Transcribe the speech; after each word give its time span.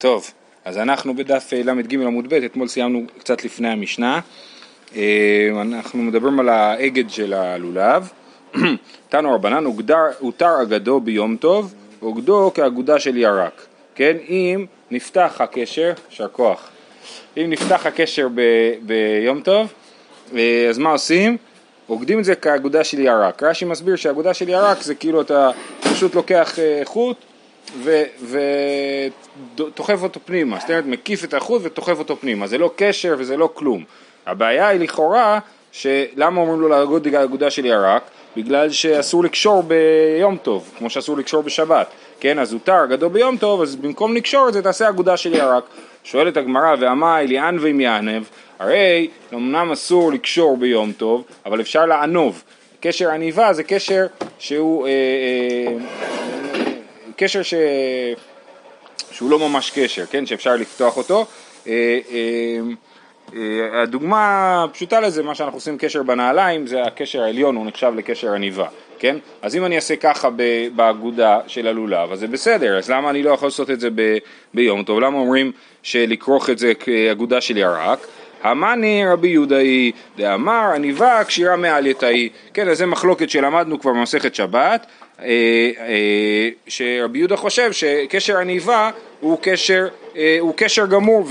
טוב, 0.00 0.30
אז 0.64 0.78
אנחנו 0.78 1.16
בדף 1.16 1.50
אה, 1.52 1.62
ל"ג 1.62 1.94
עמוד 1.94 2.28
ב', 2.28 2.32
אתמול 2.32 2.68
סיימנו 2.68 3.02
קצת 3.18 3.44
לפני 3.44 3.68
המשנה. 3.68 4.20
אה, 4.96 5.48
אנחנו 5.60 6.02
מדברים 6.02 6.40
על 6.40 6.48
האגד 6.48 7.10
של 7.10 7.32
הלולב. 7.34 8.08
תנו 9.08 9.34
רבנן, 9.34 9.64
הותר 10.18 10.62
אגדו 10.62 11.00
ביום 11.00 11.36
טוב, 11.36 11.74
אוגדו 12.02 12.50
כאגודה 12.54 12.98
של 12.98 13.16
ירק. 13.16 13.66
כן, 13.94 14.16
אם 14.28 14.66
נפתח 14.90 15.36
הקשר, 15.40 15.92
יישר 16.10 16.28
כוח, 16.28 16.68
אם 17.36 17.46
נפתח 17.48 17.86
הקשר 17.86 18.28
ב- 18.34 18.74
ביום 18.82 19.40
טוב, 19.40 19.72
אה, 20.36 20.66
אז 20.68 20.78
מה 20.78 20.90
עושים? 20.90 21.36
אוגדים 21.88 22.18
את 22.18 22.24
זה 22.24 22.34
כאגודה 22.34 22.84
של 22.84 22.98
ירק. 22.98 23.42
רש"י 23.42 23.64
מסביר 23.64 23.96
שהאגודה 23.96 24.34
של 24.34 24.48
ירק 24.48 24.82
זה 24.82 24.94
כאילו 24.94 25.20
אתה 25.20 25.50
פשוט 25.80 26.14
לוקח 26.14 26.58
חוט 26.84 27.16
ודוחף 29.56 30.02
אותו 30.02 30.20
פנימה, 30.24 30.58
זאת 30.60 30.70
אומרת 30.70 30.86
מקיף 30.86 31.24
את 31.24 31.34
החוט 31.34 31.62
ודוחף 31.64 31.98
אותו 31.98 32.16
פנימה, 32.16 32.46
זה 32.46 32.58
לא 32.58 32.70
קשר 32.76 33.14
וזה 33.18 33.36
לא 33.36 33.50
כלום. 33.54 33.84
הבעיה 34.26 34.68
היא 34.68 34.80
לכאורה, 34.80 35.38
שלמה 35.72 36.40
אומרים 36.40 36.60
לו 36.60 36.68
לאגוד 36.68 37.14
אגודה 37.14 37.50
של 37.50 37.66
ירק? 37.66 38.02
בגלל 38.36 38.70
שאסור 38.70 39.24
לקשור 39.24 39.62
ביום 39.62 40.36
טוב, 40.36 40.70
כמו 40.78 40.90
שאסור 40.90 41.16
לקשור 41.16 41.42
בשבת, 41.42 41.86
כן? 42.20 42.38
אז 42.38 42.52
הותר 42.52 42.86
גדול 42.90 43.08
ביום 43.08 43.36
טוב, 43.36 43.62
אז 43.62 43.76
במקום 43.76 44.14
לקשור 44.16 44.48
את 44.48 44.52
זה 44.52 44.62
תעשה 44.62 44.88
אגודה 44.88 45.16
של 45.16 45.34
ירק. 45.34 45.64
שואלת 46.04 46.36
הגמרא, 46.36 46.74
ועמי 46.80 47.26
ליענבים 47.26 47.80
יענב, 47.80 48.22
הרי 48.58 49.08
אמנם 49.34 49.72
אסור 49.72 50.12
לקשור 50.12 50.56
ביום 50.56 50.92
טוב, 50.92 51.24
אבל 51.46 51.60
אפשר 51.60 51.86
לענוב. 51.86 52.42
קשר 52.80 53.10
עניבה 53.10 53.52
זה 53.52 53.62
קשר 53.62 54.06
שהוא 54.38 54.86
אה, 54.86 54.92
אה, 54.92 56.37
קשר 57.18 57.42
ש... 57.42 57.54
שהוא 59.10 59.30
לא 59.30 59.38
ממש 59.38 59.70
קשר, 59.70 60.06
כן? 60.06 60.26
שאפשר 60.26 60.56
לפתוח 60.56 60.96
אותו. 60.96 61.26
אה, 61.66 61.98
אה, 62.10 62.58
אה, 63.36 63.82
הדוגמה 63.82 64.64
הפשוטה 64.64 65.00
לזה, 65.00 65.22
מה 65.22 65.34
שאנחנו 65.34 65.56
עושים 65.56 65.78
קשר 65.78 66.02
בנעליים, 66.02 66.66
זה 66.66 66.82
הקשר 66.82 67.22
העליון, 67.22 67.56
הוא 67.56 67.66
נחשב 67.66 67.92
לקשר 67.96 68.32
עניבה, 68.32 68.66
כן? 68.98 69.16
אז 69.42 69.56
אם 69.56 69.64
אני 69.64 69.76
אעשה 69.76 69.96
ככה 69.96 70.28
באגודה 70.76 71.40
של 71.46 71.66
הלולב, 71.66 72.12
אז 72.12 72.20
זה 72.20 72.26
בסדר, 72.26 72.78
אז 72.78 72.90
למה 72.90 73.10
אני 73.10 73.22
לא 73.22 73.30
יכול 73.30 73.46
לעשות 73.46 73.70
את 73.70 73.80
זה 73.80 73.88
ב, 73.94 74.18
ביום 74.54 74.82
טוב? 74.82 75.00
למה 75.00 75.18
אומרים 75.18 75.52
שלכרוך 75.82 76.50
את 76.50 76.58
זה 76.58 76.74
כאגודה 76.74 77.40
של 77.40 77.56
ירק? 77.56 78.06
המאני 78.42 79.04
רבי 79.06 79.28
יהודה 79.28 79.56
היא 79.56 79.92
דאמר 80.16 80.70
עניבה 80.74 81.24
כשירה 81.24 81.56
מעל 81.56 81.86
יתאי, 81.86 82.28
כן, 82.54 82.68
אז 82.68 82.78
זה 82.78 82.86
מחלוקת 82.86 83.30
שלמדנו 83.30 83.80
כבר 83.80 83.90
במסכת 83.92 84.34
שבת, 84.34 84.86
שרבי 86.68 87.18
יהודה 87.18 87.36
חושב 87.36 87.72
שקשר 87.72 88.38
עניבה 88.38 88.90
הוא 89.20 89.38
קשר, 89.42 89.88
אה, 90.16 90.36
הוא 90.40 90.52
קשר 90.56 90.86
גמור 90.86 91.24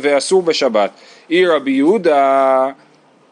ואסור 0.00 0.42
בשבת. 0.42 0.90
אי 1.30 1.46
רבי 1.46 1.70
יהודה, 1.70 2.68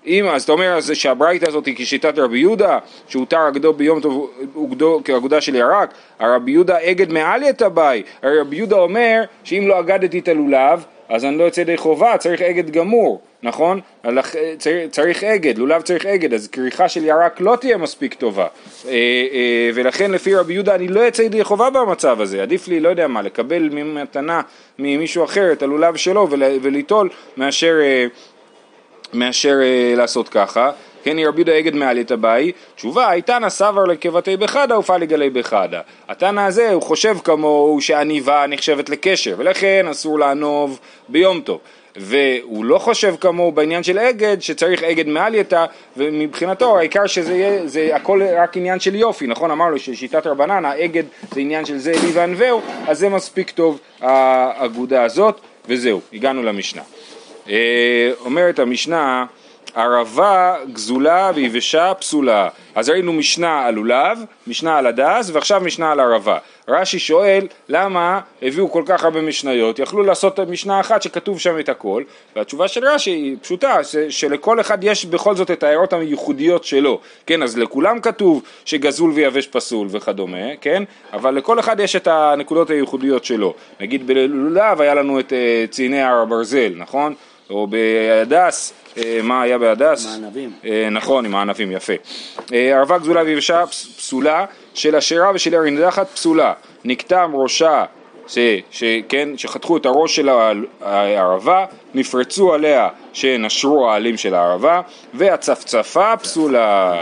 אם, 0.06 0.26
אז 0.26 0.42
אתה 0.42 0.52
אומר 0.52 0.80
שהברייתא 0.80 1.48
הזאת 1.48 1.66
היא 1.66 1.74
כשיטת 1.76 2.18
רבי 2.18 2.38
יהודה, 2.38 2.78
שהותר 3.08 3.48
אגדו 3.48 3.72
ביום 3.72 4.00
טוב 4.00 4.30
אוגדו 4.54 5.00
כאגודה 5.04 5.40
של 5.40 5.54
ירק, 5.54 5.94
הרבי 6.18 6.50
יהודה 6.50 6.76
אגד 6.90 7.12
מעל 7.12 7.42
יתבאי, 7.42 8.02
הרי 8.22 8.40
רבי 8.40 8.56
יהודה 8.56 8.76
אומר 8.76 9.22
שאם 9.44 9.64
לא 9.68 9.80
אגדתי 9.80 10.18
את 10.18 10.28
הלולב 10.28 10.84
אז 11.10 11.24
אני 11.24 11.38
לא 11.38 11.44
יוצא 11.44 11.60
ידי 11.60 11.76
חובה, 11.76 12.16
צריך 12.18 12.42
אגד 12.42 12.70
גמור, 12.70 13.20
נכון? 13.42 13.80
צריך, 14.58 14.80
צריך 14.90 15.24
אגד, 15.24 15.58
לולב 15.58 15.82
צריך 15.82 16.06
אגד, 16.06 16.34
אז 16.34 16.48
כריכה 16.48 16.88
של 16.88 17.04
ירק 17.04 17.40
לא 17.40 17.56
תהיה 17.60 17.76
מספיק 17.76 18.14
טובה. 18.14 18.46
אה, 18.88 18.92
אה, 18.92 19.70
ולכן 19.74 20.10
לפי 20.10 20.34
רבי 20.34 20.52
יהודה 20.52 20.74
אני 20.74 20.88
לא 20.88 21.00
יוצא 21.00 21.22
ידי 21.22 21.44
חובה 21.44 21.70
במצב 21.70 22.20
הזה, 22.20 22.42
עדיף 22.42 22.68
לי, 22.68 22.80
לא 22.80 22.88
יודע 22.88 23.06
מה, 23.06 23.22
לקבל 23.22 23.68
ממתנה 23.72 24.40
ממישהו 24.78 25.24
אחר 25.24 25.52
את 25.52 25.62
הלולב 25.62 25.96
שלו 25.96 26.28
וליטול 26.62 27.08
מאשר, 27.36 27.74
אה, 27.80 28.06
מאשר 29.12 29.54
לעשות 29.96 30.28
ככה. 30.28 30.70
כן, 31.02 31.16
היא 31.16 31.28
רבי 31.28 31.38
יהודה 31.38 31.58
אגד 31.58 31.74
מעלית 31.74 32.12
אביי, 32.12 32.52
תשובה, 32.76 33.12
איתנא 33.12 33.48
סבר 33.48 33.84
לקבתי 33.84 34.36
בחדה 34.36 34.78
ופעל 34.78 35.00
לגלי 35.00 35.30
בחדה. 35.30 35.80
התנא 36.08 36.40
הזה, 36.40 36.72
הוא 36.72 36.82
חושב 36.82 37.16
כמוהו 37.24 37.80
שעניבה 37.80 38.46
נחשבת 38.48 38.88
לקשר, 38.88 39.34
ולכן 39.38 39.86
אסור 39.90 40.18
לענוב 40.18 40.80
ביום 41.08 41.40
טוב. 41.40 41.60
והוא 41.96 42.64
לא 42.64 42.78
חושב 42.78 43.14
כמוהו 43.20 43.52
בעניין 43.52 43.82
של 43.82 43.98
אגד, 43.98 44.36
שצריך 44.40 44.82
אגד 44.82 45.08
מעלייתא, 45.08 45.64
ומבחינתו 45.96 46.78
העיקר 46.78 47.06
שזה 47.06 47.34
יהיה, 47.34 47.66
זה 47.66 47.96
הכל 47.96 48.22
רק 48.36 48.56
עניין 48.56 48.80
של 48.80 48.94
יופי, 48.94 49.26
נכון? 49.26 49.50
אמרנו 49.50 49.78
ששיטת 49.78 50.26
רבנן, 50.26 50.64
האגד 50.64 51.04
זה 51.32 51.40
עניין 51.40 51.64
של 51.64 51.78
זה 51.78 51.92
לי 51.92 52.12
וענווהו, 52.12 52.60
אז 52.86 52.98
זה 52.98 53.08
מספיק 53.08 53.50
טוב 53.50 53.80
האגודה 54.00 55.02
הזאת, 55.02 55.40
וזהו, 55.68 56.00
הגענו 56.12 56.42
למשנה. 56.42 56.82
אה, 57.48 58.10
אומרת 58.24 58.58
המשנה, 58.58 59.24
ערבה 59.74 60.56
גזולה 60.72 61.30
ויבשה 61.34 61.94
פסולה. 61.94 62.48
אז 62.74 62.88
ראינו 62.88 63.12
משנה 63.12 63.66
על 63.66 63.74
לולב, 63.74 64.18
משנה 64.46 64.78
על 64.78 64.86
הדס 64.86 65.30
ועכשיו 65.32 65.60
משנה 65.60 65.92
על 65.92 66.00
ערבה. 66.00 66.38
רש"י 66.70 66.98
שואל 66.98 67.46
למה 67.68 68.20
הביאו 68.42 68.70
כל 68.70 68.82
כך 68.86 69.04
הרבה 69.04 69.20
משניות, 69.20 69.78
יכלו 69.78 70.02
לעשות 70.02 70.40
משנה 70.40 70.80
אחת 70.80 71.02
שכתוב 71.02 71.40
שם 71.40 71.58
את 71.58 71.68
הכל. 71.68 72.02
והתשובה 72.36 72.68
של 72.68 72.84
רש"י 72.84 73.10
היא 73.10 73.36
פשוטה, 73.42 73.76
שלכל 74.08 74.60
אחד 74.60 74.84
יש 74.84 75.04
בכל 75.04 75.36
זאת 75.36 75.50
את 75.50 75.62
ההערות 75.62 75.92
הייחודיות 75.92 76.64
שלו, 76.64 77.00
כן 77.26 77.42
אז 77.42 77.58
לכולם 77.58 78.00
כתוב 78.00 78.42
שגזול 78.64 79.10
ויבש 79.10 79.46
פסול 79.46 79.88
וכדומה, 79.90 80.56
כן? 80.60 80.82
אבל 81.12 81.34
לכל 81.34 81.58
אחד 81.58 81.80
יש 81.80 81.96
את 81.96 82.06
הנקודות 82.06 82.70
הייחודיות 82.70 83.24
שלו, 83.24 83.54
נגיד 83.80 84.06
בלולב 84.06 84.80
היה 84.80 84.94
לנו 84.94 85.20
את 85.20 85.32
אה, 85.32 85.64
צייני 85.70 86.02
הר 86.02 86.16
הברזל, 86.16 86.72
נכון? 86.76 87.14
או 87.50 87.66
בהדס, 87.66 88.72
אה, 88.98 89.20
מה 89.22 89.42
היה 89.42 89.58
בהדס? 89.58 90.06
עם 90.06 90.12
הענבים. 90.12 90.52
אה, 90.64 90.88
נכון, 90.90 91.24
עם 91.24 91.34
הענבים, 91.34 91.72
יפה. 91.72 91.92
אה, 92.52 92.78
ערבה 92.78 92.98
גזולה 92.98 93.22
ויבשה 93.22 93.66
פסולה, 93.66 94.44
של 94.74 94.96
אשרה 94.96 95.30
ושל 95.34 95.54
ירין 95.54 95.74
נידחת 95.74 96.08
פסולה. 96.08 96.52
נקטם 96.84 97.30
ראשה, 97.34 97.84
ש, 98.26 98.38
שכן, 98.70 99.28
שחתכו 99.36 99.76
את 99.76 99.86
הראש 99.86 100.16
של 100.16 100.28
הערבה, 100.80 101.64
נפרצו 101.94 102.54
עליה 102.54 102.88
שנשרו 103.12 103.90
העלים 103.90 104.16
של 104.16 104.34
הערבה, 104.34 104.80
והצפצפה 105.14 106.16
פסולה. 106.16 106.94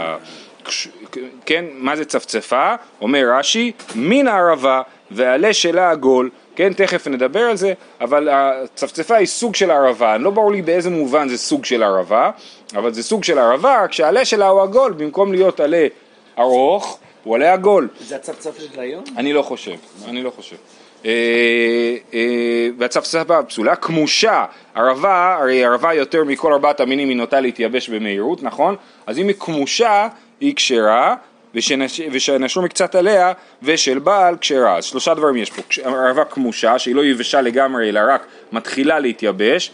כן, 1.45 1.65
מה 1.73 1.95
זה 1.95 2.05
צפצפה? 2.05 2.75
אומר 3.01 3.23
רש"י, 3.37 3.71
מן 3.95 4.27
הערבה 4.27 4.81
והעלה 5.11 5.53
שלה 5.53 5.91
עגול 5.91 6.29
כן, 6.59 6.73
תכף 6.73 7.07
נדבר 7.07 7.39
על 7.39 7.57
זה, 7.57 7.73
אבל 8.01 8.29
הצפצפה 8.31 9.15
היא 9.15 9.27
סוג 9.27 9.55
של 9.55 9.71
ערבה, 9.71 10.17
לא 10.17 10.29
ברור 10.29 10.51
לי 10.51 10.61
באיזה 10.61 10.89
מובן 10.89 11.29
זה 11.29 11.37
סוג 11.37 11.65
של 11.65 11.83
ערבה, 11.83 12.31
אבל 12.75 12.93
זה 12.93 13.03
סוג 13.03 13.23
של 13.23 13.39
ערבה, 13.39 13.85
כשהעלה 13.89 14.25
שלה 14.25 14.47
הוא 14.47 14.61
עגול, 14.61 14.93
במקום 14.93 15.31
להיות 15.31 15.59
עלה 15.59 15.87
ארוך, 16.39 16.99
הוא 17.23 17.35
עלה 17.35 17.53
עגול. 17.53 17.87
זה 17.99 18.15
הצפצפה 18.15 18.61
של 18.73 18.79
היום? 18.79 19.03
אני 19.17 19.33
לא 19.33 19.41
חושב, 19.41 19.75
אני 20.07 20.23
לא 20.23 20.29
חושב. 20.29 20.55
אה, 21.05 21.11
אה, 22.13 22.67
והצפצפה 22.77 23.43
פסולה, 23.43 23.75
כמושה, 23.75 24.45
ערבה, 24.75 25.37
הרי 25.39 25.65
ערבה 25.65 25.93
יותר 25.93 26.23
מכל 26.23 26.53
ארבעת 26.53 26.79
המינים 26.79 27.09
היא 27.09 27.17
נוטה 27.17 27.39
להתייבש 27.39 27.89
במהירות, 27.89 28.43
נכון? 28.43 28.75
אז 29.07 29.19
אם 29.19 29.27
היא 29.27 29.35
כמושה, 29.39 30.07
היא 30.39 30.55
כשרה, 30.55 31.15
ושנשרו 32.11 32.63
מקצת 32.63 32.95
עליה 32.95 33.31
ושל 33.63 33.99
בעל 33.99 34.35
כשרה. 34.41 34.77
אז 34.77 34.85
שלושה 34.85 35.13
דברים 35.13 35.37
יש 35.37 35.51
פה, 35.51 35.61
ערבה 35.83 36.25
כמושה 36.25 36.79
שהיא 36.79 36.95
לא 36.95 37.05
יבשה 37.05 37.41
לגמרי 37.41 37.89
אלא 37.89 38.01
רק 38.09 38.25
מתחילה 38.51 38.99
להתייבש 38.99 39.71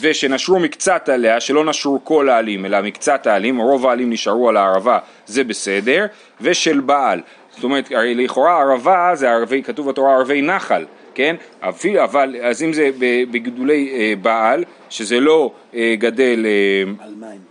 ושנשרו 0.00 0.58
מקצת 0.58 1.08
עליה, 1.08 1.40
שלא 1.40 1.64
נשרו 1.64 2.04
כל 2.04 2.28
העלים 2.28 2.66
אלא 2.66 2.82
מקצת 2.82 3.26
העלים, 3.26 3.60
רוב 3.60 3.86
העלים 3.86 4.10
נשארו 4.10 4.48
על 4.48 4.56
הערבה, 4.56 4.98
זה 5.26 5.44
בסדר, 5.44 6.06
ושל 6.40 6.80
בעל. 6.80 7.20
זאת 7.54 7.64
אומרת, 7.64 7.92
הרי 7.92 8.14
לכאורה 8.14 8.60
ערבה 8.60 9.10
זה 9.14 9.30
ערבי, 9.30 9.62
כתוב 9.62 9.88
בתורה 9.88 10.14
ערבי 10.14 10.42
נחל, 10.42 10.84
כן? 11.14 11.36
אפילו, 11.60 12.04
אבל, 12.04 12.36
אז 12.42 12.62
אם 12.62 12.72
זה 12.72 12.90
בגידולי 13.30 13.90
אה, 13.92 14.14
בעל, 14.22 14.64
שזה 14.90 15.20
לא 15.20 15.52
אה, 15.74 15.94
גדל... 15.98 16.46
אה, 16.46 17.04
על 17.04 17.14
מים. 17.20 17.49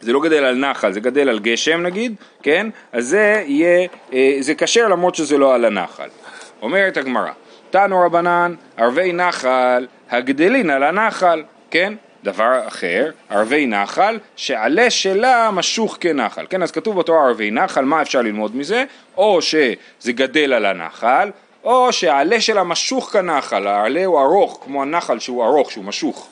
זה 0.00 0.12
לא 0.12 0.20
גדל 0.20 0.44
על 0.44 0.54
נחל, 0.54 0.92
זה 0.92 1.00
גדל 1.00 1.28
על 1.28 1.38
גשם 1.38 1.82
נגיד, 1.82 2.14
כן? 2.42 2.66
אז 2.92 3.06
זה 3.06 3.42
יהיה, 3.46 3.88
אה, 4.12 4.36
זה 4.40 4.54
כשר 4.54 4.88
למרות 4.88 5.14
שזה 5.14 5.38
לא 5.38 5.54
על 5.54 5.64
הנחל. 5.64 6.08
אומרת 6.62 6.96
הגמרא, 6.96 7.30
תנו 7.70 8.00
רבנן, 8.00 8.54
ערבי 8.76 9.12
נחל, 9.12 9.86
הגדלין 10.10 10.70
על 10.70 10.82
הנחל, 10.82 11.42
כן? 11.70 11.92
דבר 12.24 12.60
אחר, 12.68 13.10
ערבי 13.30 13.66
נחל, 13.66 14.18
שעלה 14.36 14.90
שלה 14.90 15.50
משוך 15.52 15.96
כנחל, 16.00 16.46
כן? 16.50 16.62
אז 16.62 16.70
כתוב 16.70 16.98
בתורה 16.98 17.26
ערבי 17.26 17.50
נחל, 17.50 17.84
מה 17.84 18.02
אפשר 18.02 18.22
ללמוד 18.22 18.56
מזה? 18.56 18.84
או 19.16 19.42
שזה 19.42 20.12
גדל 20.12 20.52
על 20.52 20.66
הנחל, 20.66 21.30
או 21.64 21.92
שהעלה 21.92 22.40
שלה 22.40 22.64
משוך 22.64 23.12
כנחל, 23.12 23.66
העלה 23.66 24.04
הוא 24.04 24.20
ארוך 24.20 24.60
כמו 24.64 24.82
הנחל 24.82 25.18
שהוא 25.18 25.44
ארוך, 25.44 25.70
שהוא 25.70 25.84
משוך. 25.84 26.28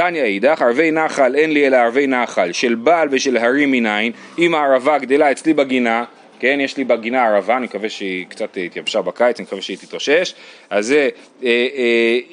אה, 0.00 0.08
תניא 0.08 0.22
אידך, 0.22 0.62
ערבי 0.62 0.90
נחל 0.90 1.34
אין 1.34 1.52
לי 1.52 1.66
אלא 1.66 1.76
ערבי 1.76 2.06
נחל, 2.06 2.52
של 2.52 2.74
בעל 2.74 3.08
ושל 3.10 3.36
הרים 3.36 3.70
מנין, 3.70 4.12
אם 4.38 4.54
הערבה 4.54 4.98
גדלה 4.98 5.32
אצלי 5.32 5.54
בגינה, 5.54 6.04
כן, 6.40 6.58
יש 6.60 6.76
לי 6.76 6.84
בגינה 6.84 7.26
ערבה, 7.26 7.56
אני 7.56 7.64
מקווה 7.64 7.88
שהיא 7.88 8.26
קצת 8.28 8.56
התייבשה 8.66 9.02
בקיץ, 9.02 9.38
אני 9.38 9.46
מקווה 9.46 9.62
שהיא 9.62 9.76
תתאושש, 9.76 10.34
אז 10.70 10.86
זה, 10.86 11.08
אה, 11.44 11.48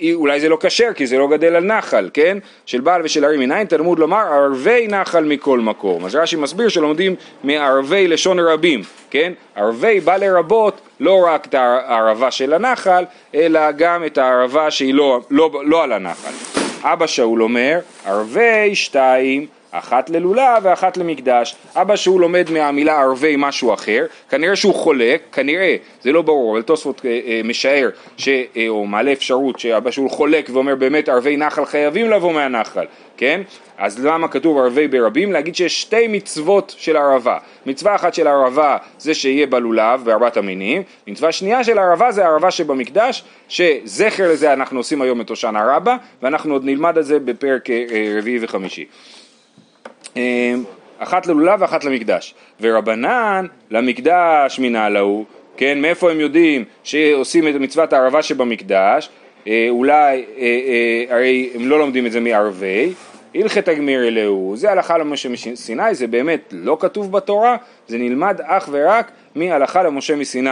אה, 0.02 0.14
אולי 0.14 0.40
זה 0.40 0.50
לא 0.50 0.58
כשר, 0.62 0.94
כי 0.96 1.08
זה 1.08 1.18
לא 1.18 1.28
גדל 1.28 1.56
על 1.56 1.64
נחל, 1.64 2.10
כן, 2.14 2.38
של 2.66 2.82
בעל 2.82 3.02
ושל 3.04 3.26
ערים 3.26 3.40
מנין, 3.40 3.68
תלמוד 3.68 4.00
לומר 4.00 4.18
ערבי 4.18 4.88
נחל 4.88 5.24
מכל 5.24 5.60
מקום, 5.60 6.06
אז 6.06 6.16
רש"י 6.16 6.36
מסביר 6.36 6.70
שלומדים 6.70 7.16
מערבי 7.44 8.08
לשון 8.08 8.40
רבים, 8.40 8.82
כן, 9.12 9.34
ערבי 9.56 10.00
בא 10.00 10.18
לרבות 10.18 10.82
לא 11.00 11.26
רק 11.28 11.46
את 11.46 11.54
הערבה 11.54 12.32
של 12.32 12.54
הנחל, 12.54 13.06
אלא 13.36 13.72
גם 13.72 14.06
את 14.06 14.18
הערבה 14.18 14.72
שהיא 14.72 14.94
לא, 14.94 15.22
לא, 15.30 15.62
לא 15.66 15.84
על 15.84 15.92
הנחל. 15.92 16.53
אבא 16.84 17.08
שאול 17.08 17.44
אומר, 17.44 17.80
ערבי 18.06 18.76
שתיים 18.76 19.48
אחת 19.74 20.10
ללולה 20.10 20.58
ואחת 20.64 20.98
למקדש. 20.98 21.56
אבא 21.76 21.96
שהוא 21.96 22.22
לומד 22.22 22.52
מהמילה 22.52 23.02
ערבי 23.02 23.36
משהו 23.38 23.74
אחר, 23.74 24.06
כנראה 24.30 24.56
שהוא 24.56 24.76
חולק, 24.76 25.22
כנראה, 25.32 25.76
זה 26.02 26.12
לא 26.12 26.22
ברור, 26.22 26.54
אבל 26.54 26.62
תוספות 26.62 27.02
אה, 27.06 27.20
אה, 27.26 27.42
משער, 27.44 27.90
ש, 28.18 28.30
אה, 28.30 28.68
או 28.68 28.86
מעלה 28.86 29.12
אפשרות 29.12 29.60
שאבא 29.60 29.92
שהוא 29.92 30.10
חולק 30.10 30.50
ואומר 30.54 30.76
באמת 30.76 31.10
ערבי 31.10 31.38
נחל 31.38 31.66
חייבים 31.66 32.10
לבוא 32.10 32.34
מהנחל, 32.34 32.86
כן? 33.18 33.42
אז 33.78 34.06
למה 34.06 34.28
כתוב 34.28 34.58
ערבי 34.58 34.88
ברבים? 34.88 35.32
להגיד 35.32 35.56
שיש 35.56 35.82
שתי 35.82 36.08
מצוות 36.08 36.76
של 36.78 36.98
ערבה. 36.98 37.38
מצווה 37.66 37.96
אחת 37.96 38.14
של 38.14 38.28
ערבה 38.28 38.78
זה 39.00 39.14
שיהיה 39.14 39.48
בלולב 39.48 40.02
בארבעת 40.04 40.38
המינים, 40.38 40.84
מצווה 41.08 41.32
שנייה 41.32 41.64
של 41.64 41.80
ערבה 41.80 42.12
זה 42.12 42.26
ערבה 42.26 42.52
שבמקדש, 42.52 43.24
שזכר 43.48 44.32
לזה 44.32 44.54
אנחנו 44.54 44.80
עושים 44.80 45.02
היום 45.02 45.22
את 45.22 45.30
הושענא 45.30 45.60
רבה, 45.76 45.98
ואנחנו 46.22 46.54
עוד 46.54 46.66
נלמד 46.66 46.98
על 46.98 47.04
זה 47.04 47.20
בפרק 47.20 47.70
רביעי 48.18 48.38
וחמישי. 48.42 48.86
אמ, 50.16 50.64
אחת 50.98 51.28
ללולב 51.28 51.62
ואחת 51.62 51.84
למקדש. 51.84 52.34
ורבנן 52.62 53.46
למקדש 53.72 54.60
מנהלהו, 54.60 55.26
כן, 55.58 55.82
מאיפה 55.82 56.12
הם 56.12 56.20
יודעים 56.20 56.66
שעושים 56.84 57.48
את 57.48 57.56
מצוות 57.56 57.94
הערבה 57.94 58.22
שבמקדש? 58.22 59.10
אה, 59.48 59.68
אולי, 59.70 60.26
אה, 60.38 60.42
אה, 60.42 61.16
הרי 61.16 61.50
הם 61.56 61.70
לא 61.70 61.80
לומדים 61.80 62.06
את 62.06 62.12
זה 62.12 62.20
מערבי, 62.20 62.94
הלכת 63.36 63.68
הגמיר 63.68 64.08
אלוהו, 64.08 64.54
זה 64.56 64.72
הלכה 64.72 64.98
למשה 64.98 65.30
מסיני, 65.30 65.96
זה 65.96 66.08
באמת 66.08 66.54
לא 66.58 66.78
כתוב 66.80 67.12
בתורה, 67.12 67.58
זה 67.88 67.98
נלמד 67.98 68.42
אך 68.44 68.70
ורק 68.72 69.12
מהלכה 69.36 69.84
למשה 69.84 70.16
מסיני. 70.16 70.50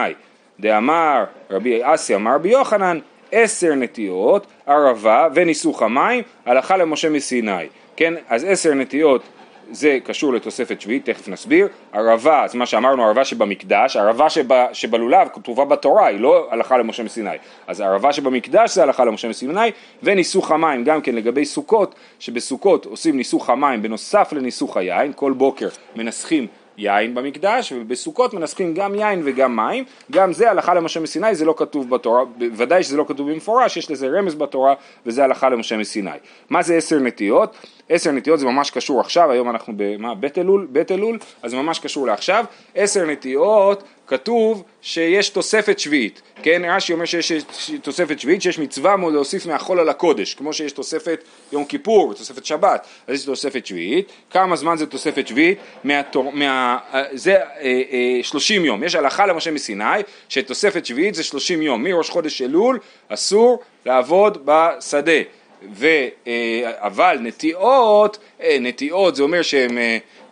דאמר 0.60 1.24
רבי 1.52 1.80
אסי 1.84 2.16
אמר 2.16 2.36
רבי 2.36 2.50
יוחנן, 2.50 3.00
עשר 3.32 3.76
נטיות, 3.76 4.48
ערבה 4.68 5.28
וניסוך 5.34 5.82
המים, 5.82 6.24
הלכה 6.46 6.78
למשה 6.78 7.10
מסיני. 7.10 7.68
כן, 7.96 8.14
אז 8.30 8.44
עשר 8.44 8.74
נטיות 8.74 9.24
זה 9.72 9.98
קשור 10.04 10.34
לתוספת 10.34 10.82
שביעית, 10.82 11.10
תכף 11.10 11.28
נסביר. 11.28 11.68
ערבה, 11.94 12.46
זה 12.48 12.58
מה 12.58 12.66
שאמרנו, 12.66 13.06
ערבה 13.06 13.26
שבמקדש, 13.26 13.98
ערבה 13.98 14.30
שב, 14.30 14.74
שבלולב 14.74 15.28
כתובה 15.34 15.66
בתורה, 15.66 16.08
היא 16.08 16.20
לא 16.20 16.48
הלכה 16.52 16.78
למשה 16.78 17.04
מסיני. 17.04 17.36
אז 17.68 17.80
הערבה 17.80 18.14
שבמקדש 18.14 18.76
זה 18.76 18.84
הלכה 18.84 19.06
למשה 19.06 19.28
מסיני, 19.28 19.72
וניסוך 20.04 20.52
המים, 20.52 20.84
גם 20.84 21.02
כן 21.02 21.16
לגבי 21.16 21.46
סוכות, 21.46 21.96
שבסוכות 22.20 22.86
עושים 22.86 23.18
ניסוך 23.18 23.50
המים 23.50 23.82
בנוסף 23.82 24.34
לניסוך 24.34 24.78
היין, 24.78 25.12
כל 25.16 25.34
בוקר 25.34 25.68
מנסחים 25.96 26.48
יין 26.78 27.16
במקדש, 27.16 27.74
ובסוכות 27.76 28.34
מנסחים 28.34 28.74
גם 28.74 28.96
יין 28.96 29.22
וגם 29.26 29.56
מים, 29.56 29.84
גם 30.12 30.34
זה 30.34 30.52
הלכה 30.52 30.74
למשה 30.74 31.00
מסיני, 31.00 31.36
זה 31.36 31.46
לא 31.46 31.54
כתוב 31.58 31.90
בתורה, 31.90 32.24
ודאי 32.40 32.84
שזה 32.84 32.98
לא 32.98 33.06
כתוב 33.08 33.32
במפורש, 33.32 33.78
יש 33.78 33.92
לזה 33.92 34.08
רמז 34.08 34.36
בתורה, 34.36 34.74
וזה 35.06 35.24
הלכה 35.24 35.50
למשה 35.50 35.78
מסיני. 35.78 36.10
מה 36.50 36.62
זה 36.62 36.76
עשר 36.76 37.00
נטיות? 37.00 37.56
עשר 37.92 38.12
נטיות 38.12 38.40
זה 38.40 38.46
ממש 38.46 38.72
קשור 38.72 39.00
עכשיו, 39.00 39.32
היום 39.32 39.50
אנחנו 39.50 39.74
במה? 39.78 40.16
בית 40.16 40.38
אלול? 40.38 40.68
בית 40.70 40.92
אלול? 40.92 41.20
אז 41.44 41.52
זה 41.52 41.58
ממש 41.58 41.80
קשור 41.80 42.08
לעכשיו. 42.08 42.46
עשר 42.76 43.06
נטיות 43.06 43.84
כתוב 44.08 44.64
שיש 44.82 45.30
תוספת 45.30 45.80
שביעית, 45.80 46.22
כן? 46.44 46.62
רש"י 46.66 46.94
אומר 46.94 47.06
שיש 47.06 47.32
תוספת 47.82 48.20
שביעית, 48.20 48.42
שיש 48.42 48.60
מצווה 48.60 48.96
להוסיף 49.12 49.46
מהחול 49.46 49.80
על 49.80 49.90
הקודש, 49.90 50.34
כמו 50.34 50.54
שיש 50.54 50.72
תוספת 50.72 51.24
יום 51.52 51.66
כיפור, 51.66 52.14
תוספת 52.14 52.46
שבת, 52.46 52.88
אז 53.08 53.16
יש 53.16 53.26
תוספת 53.26 53.66
שביעית. 53.66 54.12
כמה 54.30 54.56
זמן 54.56 54.78
זה 54.78 54.86
תוספת 54.86 55.28
שביעית? 55.28 55.58
מהתור, 55.84 56.32
מה, 56.32 56.78
זה 57.12 57.36
אה, 57.36 57.82
אה, 57.92 58.20
30 58.24 58.66
יום. 58.66 58.84
יש 58.84 58.96
הלכה 58.96 59.26
למשה 59.26 59.52
מסיני, 59.52 59.84
שתוספת 60.30 60.86
שביעית 60.86 61.16
זה 61.16 61.24
30 61.24 61.62
יום. 61.62 61.84
מראש 61.84 62.10
חודש 62.10 62.42
אלול 62.42 62.80
אסור 63.10 63.60
לעבוד 63.86 64.38
בשדה. 64.46 65.22
ו, 65.74 65.88
אה, 66.28 66.72
אבל 66.78 67.18
נטיעות, 67.22 68.18
אה, 68.42 68.58
נטיעות 68.62 69.16
זה 69.16 69.24
אומר 69.24 69.42
שהם 69.42 69.78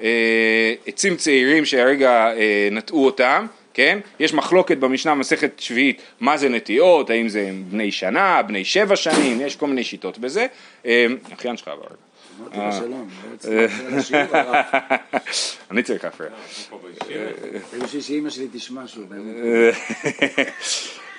אה, 0.01 0.73
עצים 0.85 1.15
צעירים 1.15 1.65
שהרגע 1.65 2.31
נטעו 2.71 3.05
אותם, 3.05 3.45
כן? 3.73 3.99
יש 4.19 4.33
מחלוקת 4.33 4.77
במשנה 4.77 5.15
מסכת 5.15 5.51
שביעית 5.57 6.01
מה 6.19 6.37
זה 6.37 6.49
נטיעות, 6.49 7.09
האם 7.09 7.29
זה 7.29 7.49
בני 7.69 7.91
שנה, 7.91 8.41
בני 8.41 8.65
שבע 8.65 8.95
שנים, 8.95 9.41
יש 9.41 9.55
כל 9.55 9.67
מיני 9.67 9.83
שיטות 9.83 10.17
בזה. 10.17 10.45
אחיין 11.33 11.57
שלך 11.57 11.67
אבל. 11.67 11.95
לא 12.55 12.61
אני 15.71 15.83
צריך 15.83 16.03
להפריע. 16.03 16.29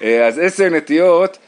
אז 0.28 0.38
עשר 0.38 0.68
נטיות 0.68 1.38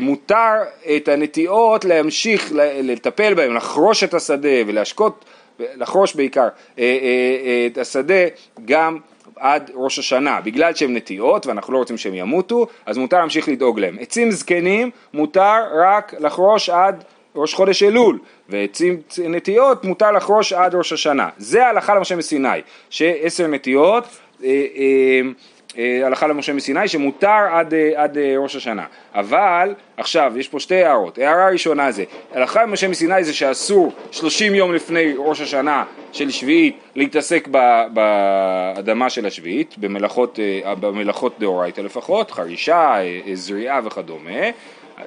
מותר 0.00 0.54
את 0.96 1.08
הנטיעות 1.08 1.84
להמשיך 1.84 2.52
לטפל 2.82 3.34
בהם, 3.34 3.54
לחרוש 3.54 4.04
את 4.04 4.14
השדה 4.14 4.48
ולהשקות, 4.66 5.24
לחרוש 5.58 6.14
בעיקר 6.14 6.48
אה, 6.78 7.66
את 7.72 7.78
השדה 7.78 8.24
גם 8.64 8.98
עד 9.36 9.70
ראש 9.74 9.98
השנה, 9.98 10.40
בגלל 10.40 10.74
שהם 10.74 10.96
נטיעות 10.96 11.46
ואנחנו 11.46 11.72
לא 11.72 11.78
רוצים 11.78 11.98
שהם 11.98 12.14
ימותו, 12.14 12.66
אז 12.86 12.98
מותר 12.98 13.18
להמשיך 13.18 13.48
לדאוג 13.48 13.80
להם. 13.80 13.96
עצים 14.00 14.30
זקנים 14.30 14.90
מותר 15.14 15.56
רק 15.84 16.14
לחרוש 16.18 16.70
עד 16.70 17.04
ראש 17.34 17.54
חודש 17.54 17.82
אלול, 17.82 18.18
ועצים 18.48 19.00
נטיעות 19.28 19.84
מותר 19.84 20.12
לחרוש 20.12 20.52
עד 20.52 20.74
ראש 20.74 20.92
השנה. 20.92 21.28
זה 21.38 21.66
ההלכה 21.66 21.94
למשה 21.94 22.16
מסיני, 22.16 22.48
שעשר 22.90 23.46
נטיעות 23.46 24.04
אה, 24.44 24.50
הלכה 26.04 26.26
למשה 26.26 26.52
מסיני 26.52 26.88
שמותר 26.88 27.46
עד, 27.52 27.74
אה, 27.74 27.90
עד 27.94 28.18
אה, 28.18 28.34
ראש 28.38 28.56
השנה. 28.56 28.84
אבל 29.14 29.74
עכשיו 29.96 30.32
יש 30.36 30.48
פה 30.48 30.60
שתי 30.60 30.84
הערות. 30.84 31.18
הערה 31.18 31.48
ראשונה 31.48 31.90
זה, 31.90 32.04
הלכה 32.34 32.62
למשה 32.62 32.88
מסיני 32.88 33.24
זה 33.24 33.34
שאסור 33.34 33.92
30 34.10 34.54
יום 34.54 34.74
לפני 34.74 35.14
ראש 35.18 35.40
השנה 35.40 35.84
של 36.12 36.30
שביעית 36.30 36.76
להתעסק 36.94 37.48
באדמה 37.92 39.10
של 39.10 39.26
השביעית, 39.26 39.74
במלאכות, 39.78 40.38
במלאכות 40.80 41.34
דאורייתא 41.38 41.80
לפחות, 41.80 42.30
חרישה, 42.30 42.94
זריעה 43.32 43.80
וכדומה. 43.84 44.50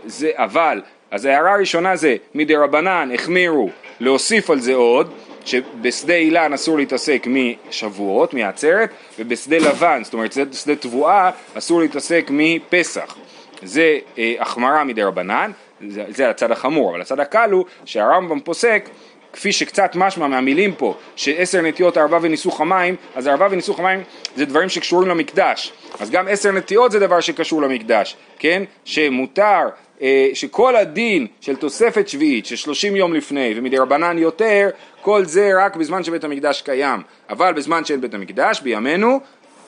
זה, 0.06 0.32
אבל, 0.34 0.82
אז 1.12 1.26
ההערה 1.26 1.54
הראשונה 1.54 1.96
זה 1.96 2.16
מדי 2.36 2.56
רבנן 2.56 3.10
החמירו 3.14 3.70
להוסיף 4.00 4.50
על 4.50 4.60
זה 4.60 4.74
עוד 4.74 5.14
שבשדה 5.46 6.14
אילן 6.14 6.54
אסור 6.54 6.78
להתעסק 6.78 7.28
משבועות, 7.30 8.34
מעצרת, 8.34 8.90
ובשדה 9.20 9.58
לבן, 9.58 10.02
זאת 10.04 10.14
אומרת 10.14 10.34
שדה 10.34 10.76
תבואה, 10.76 11.32
אסור 11.54 11.82
להתעסק 11.82 12.28
מפסח. 12.30 13.16
זה 13.64 14.00
אה, 14.18 14.34
החמרה 14.40 14.84
מדי 14.84 15.04
רבנן, 15.04 15.52
זה, 15.90 16.04
זה 16.08 16.30
הצד 16.30 16.52
החמור, 16.52 16.92
אבל 16.92 17.02
הצד 17.02 17.20
הקל 17.20 17.52
הוא 17.52 17.66
שהרמב"ם 17.86 18.40
פוסק 18.40 18.90
כפי 19.34 19.52
שקצת 19.52 19.96
משמע 19.96 20.28
מהמילים 20.28 20.76
פה, 20.76 20.96
שעשר 21.16 21.62
נטיות 21.62 21.98
ערבה 21.98 22.18
וניסוך 22.22 22.62
המים, 22.62 22.96
אז 23.16 23.28
ערבה 23.28 23.48
וניסוך 23.52 23.80
המים 23.80 24.04
זה 24.36 24.46
דברים 24.46 24.70
שקשורים 24.70 25.10
למקדש. 25.10 25.74
אז 26.00 26.10
גם 26.10 26.28
עשר 26.28 26.52
נטיות 26.52 26.92
זה 26.92 27.00
דבר 27.00 27.20
שקשור 27.20 27.62
למקדש, 27.62 28.16
כן? 28.40 28.64
שמותר 28.86 29.70
שכל 30.34 30.76
הדין 30.76 31.28
של 31.42 31.56
תוספת 31.56 32.08
שביעית 32.08 32.46
של 32.46 32.56
שלושים 32.56 32.96
יום 32.96 33.14
לפני 33.14 33.54
ומדי 33.56 33.78
רבנן 33.78 34.18
יותר, 34.18 34.70
כל 35.02 35.26
זה 35.26 35.52
רק 35.60 35.76
בזמן 35.76 36.04
שבית 36.04 36.24
המקדש 36.24 36.62
קיים, 36.62 37.02
אבל 37.30 37.54
בזמן 37.54 37.86
שאין 37.86 38.02
בית 38.02 38.14
המקדש, 38.14 38.62
בימינו, 38.62 39.20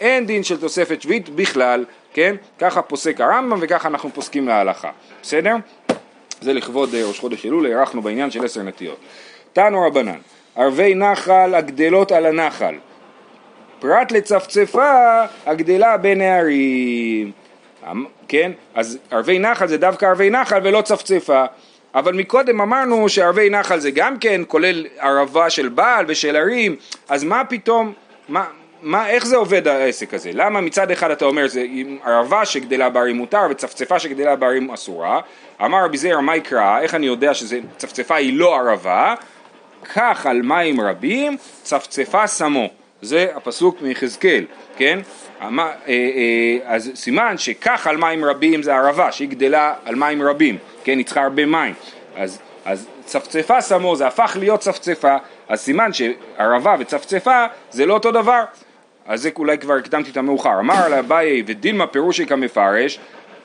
אין 0.02 0.26
דין 0.26 0.44
של 0.44 0.58
תוספת 0.58 1.02
שביעית 1.02 1.30
בכלל, 1.30 1.86
כן? 2.14 2.36
ככה 2.60 2.82
פוסק 2.82 3.22
הרמב"ם 3.22 3.58
וככה 3.62 3.88
אנחנו 3.88 4.10
פוסקים 4.14 4.48
להלכה, 4.48 4.92
בסדר? 5.22 5.56
זה 6.42 6.54
לכבוד 6.54 6.96
אה, 6.96 7.06
ראש 7.08 7.20
חודש 7.20 7.46
אלול, 7.46 7.66
הארכנו 7.66 8.02
בעניין 8.02 8.32
של 8.32 8.46
עשר 8.46 8.64
נטיות. 8.64 8.98
תנו 9.54 9.82
רבנן, 9.88 10.18
ערבי 10.56 10.96
נחל 10.96 11.56
הגדלות 11.56 12.12
על 12.12 12.26
הנחל, 12.26 12.76
פרט 13.80 14.12
לצפצפה 14.12 15.24
הגדלה 15.46 15.98
בין 15.98 16.22
הערים. 16.22 17.32
אמ, 17.92 18.06
כן? 18.28 18.52
אז 18.76 18.98
ערבי 19.12 19.40
נחל 19.40 19.68
זה 19.68 19.78
דווקא 19.78 20.06
ערבי 20.06 20.30
נחל 20.30 20.60
ולא 20.64 20.82
צפצפה. 20.82 21.46
אבל 21.96 22.14
מקודם 22.14 22.62
אמרנו 22.62 23.10
שערבי 23.10 23.50
נחל 23.50 23.80
זה 23.80 23.92
גם 23.92 24.18
כן 24.18 24.42
כולל 24.48 24.86
ערבה 25.00 25.50
של 25.50 25.70
בעל 25.70 26.06
ושל 26.08 26.36
ערים, 26.36 26.76
אז 27.10 27.24
מה 27.24 27.46
פתאום, 27.46 27.94
מה, 28.30 28.46
מה, 28.82 29.10
איך 29.10 29.26
זה 29.26 29.36
עובד 29.36 29.68
העסק 29.68 30.14
הזה? 30.14 30.32
למה 30.34 30.62
מצד 30.62 30.92
אחד 30.92 31.12
אתה 31.12 31.26
אומר 31.26 31.48
זה 31.48 31.66
ערבה 32.06 32.46
שגדלה 32.46 32.90
בערים 32.90 33.16
מותר 33.16 33.42
וצפצפה 33.50 34.00
שגדלה 34.00 34.36
בערים 34.36 34.72
אסורה? 34.72 35.20
אמר 35.62 35.86
רבי 35.86 35.98
זעיר 35.98 36.20
מה 36.20 36.36
יקרא, 36.36 36.80
איך 36.80 36.96
אני 36.96 37.06
יודע 37.06 37.34
שצפצפה 37.34 38.16
היא 38.16 38.38
לא 38.38 38.56
ערבה? 38.56 39.16
כך 39.94 40.26
על 40.26 40.42
מים 40.42 40.82
רבים 40.82 41.38
צפצפה 41.64 42.28
שמו 42.28 42.70
זה 43.06 43.28
הפסוק 43.36 43.82
מיחזקאל, 43.82 44.46
כן? 44.78 45.00
אמ- 45.48 45.60
אה, 45.60 45.68
אה, 45.88 46.58
אז 46.66 46.92
סימן 46.96 47.38
שכך 47.38 47.88
על 47.88 47.98
מים 47.98 48.26
רבים 48.26 48.64
זה 48.64 48.76
ערבה, 48.76 49.12
שהיא 49.12 49.30
גדלה 49.30 49.74
על 49.86 49.96
מים 49.96 50.22
רבים, 50.22 50.58
כן? 50.84 50.98
היא 50.98 51.06
צריכה 51.06 51.24
הרבה 51.24 51.46
מים. 51.46 51.74
אז, 52.16 52.40
אז 52.66 52.88
צפצפה 53.06 53.62
שמו, 53.62 53.96
זה 53.96 54.08
הפך 54.08 54.38
להיות 54.40 54.60
צפצפה, 54.60 55.18
אז 55.50 55.60
סימן 55.60 55.92
שערבה 55.94 56.76
וצפצפה 56.80 57.46
זה 57.72 57.86
לא 57.86 57.94
אותו 57.94 58.12
דבר. 58.12 58.44
אז 59.08 59.22
זה 59.22 59.30
אולי 59.38 59.58
כבר 59.58 59.74
הקדמתי 59.74 60.12
את 60.12 60.18
המאוחר. 60.18 60.60
אמר 60.60 60.76
על 60.76 60.94
אביי 60.94 61.44
ודילמה 61.48 61.88
פירושי 61.88 62.26
כמפרש, 62.26 63.00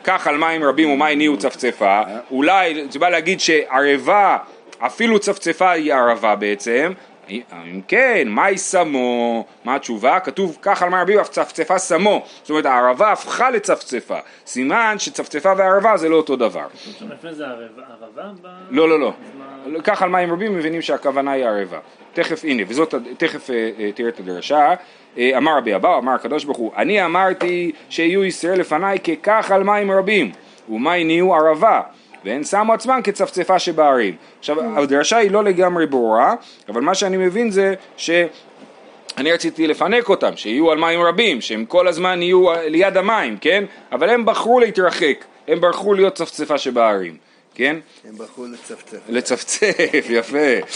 כך 0.04 0.26
על 0.26 0.36
מים 0.36 0.64
רבים 0.64 0.90
ומי 0.90 1.16
ניהו 1.16 1.36
צפצפה, 1.36 2.02
אולי 2.30 2.84
זה 2.90 2.98
בא 2.98 3.08
להגיד 3.08 3.40
שערבה, 3.40 4.36
אפילו 4.78 5.18
צפצפה 5.18 5.70
היא 5.70 5.94
ערבה 5.94 6.34
בעצם, 6.36 6.92
אם 7.30 7.80
כן, 7.88 8.28
מהי 8.28 8.58
שמו? 8.58 9.44
מה 9.64 9.74
התשובה? 9.74 10.20
כתוב 10.20 10.58
כך 10.62 10.82
על 10.82 10.88
מים 10.88 11.00
רבים, 11.00 11.20
צפצפה 11.22 11.78
שמו. 11.78 12.22
זאת 12.42 12.50
אומרת, 12.50 12.66
הערבה 12.66 13.12
הפכה 13.12 13.50
לצפצפה. 13.50 14.18
סימן 14.46 14.94
שצפצפה 14.98 15.52
וערבה 15.56 15.96
זה 15.96 16.08
לא 16.08 16.16
אותו 16.16 16.36
דבר. 16.36 16.66
ערבה? 18.20 18.50
לא, 18.70 18.88
לא, 18.88 19.00
לא. 19.00 19.12
כך 19.84 20.02
על 20.02 20.08
מים 20.08 20.32
רבים 20.32 20.56
מבינים 20.56 20.82
שהכוונה 20.82 21.32
היא 21.32 21.44
ערבה. 21.44 21.78
תכף, 22.12 22.44
הנה, 22.44 22.62
וזאת, 22.68 22.94
תכף 23.16 23.50
אה, 23.50 23.70
אה, 23.78 23.92
תראה 23.92 24.08
את 24.08 24.20
הדרשה. 24.20 24.74
אה, 25.18 25.38
אמר 25.38 25.56
רבי 25.58 25.74
אבאו, 25.74 25.98
אמר 25.98 26.12
הקדוש 26.12 26.44
ברוך 26.44 26.58
הוא, 26.58 26.72
אני 26.76 27.04
אמרתי 27.04 27.72
שיהיו 27.88 28.24
ישראל 28.24 28.60
לפניי 28.60 28.98
ככך 28.98 29.50
על 29.50 29.62
מים 29.62 29.90
רבים, 29.90 30.32
ומים 30.68 31.06
נהיו 31.06 31.34
ערבה. 31.34 31.80
והן 32.24 32.44
שמו 32.44 32.72
עצמן 32.72 33.00
כצפצפה 33.04 33.58
שבערים. 33.58 34.16
עכשיו, 34.38 34.78
הדרשה 34.78 35.16
היא 35.16 35.30
לא 35.30 35.44
לגמרי 35.44 35.86
ברורה, 35.86 36.34
אבל 36.68 36.80
מה 36.80 36.94
שאני 36.94 37.16
מבין 37.16 37.50
זה 37.50 37.74
ש... 37.96 38.10
אני 39.18 39.32
רציתי 39.32 39.66
לפנק 39.66 40.08
אותם, 40.08 40.36
שיהיו 40.36 40.70
על 40.70 40.78
מים 40.78 41.00
רבים, 41.02 41.40
שהם 41.40 41.64
כל 41.64 41.88
הזמן 41.88 42.22
יהיו 42.22 42.44
ליד 42.66 42.96
המים, 42.96 43.36
כן? 43.40 43.64
אבל 43.92 44.10
הם 44.10 44.24
בחרו 44.24 44.60
להתרחק, 44.60 45.24
הם 45.48 45.60
בחרו 45.60 45.94
להיות 45.94 46.14
צפצפה 46.14 46.58
שבערים, 46.58 47.16
כן? 47.54 47.76
הם 48.08 48.18
בחרו 48.18 48.46
לצפצף. 48.46 48.98
לצפצף, 49.08 50.04
יפה, 50.18 50.66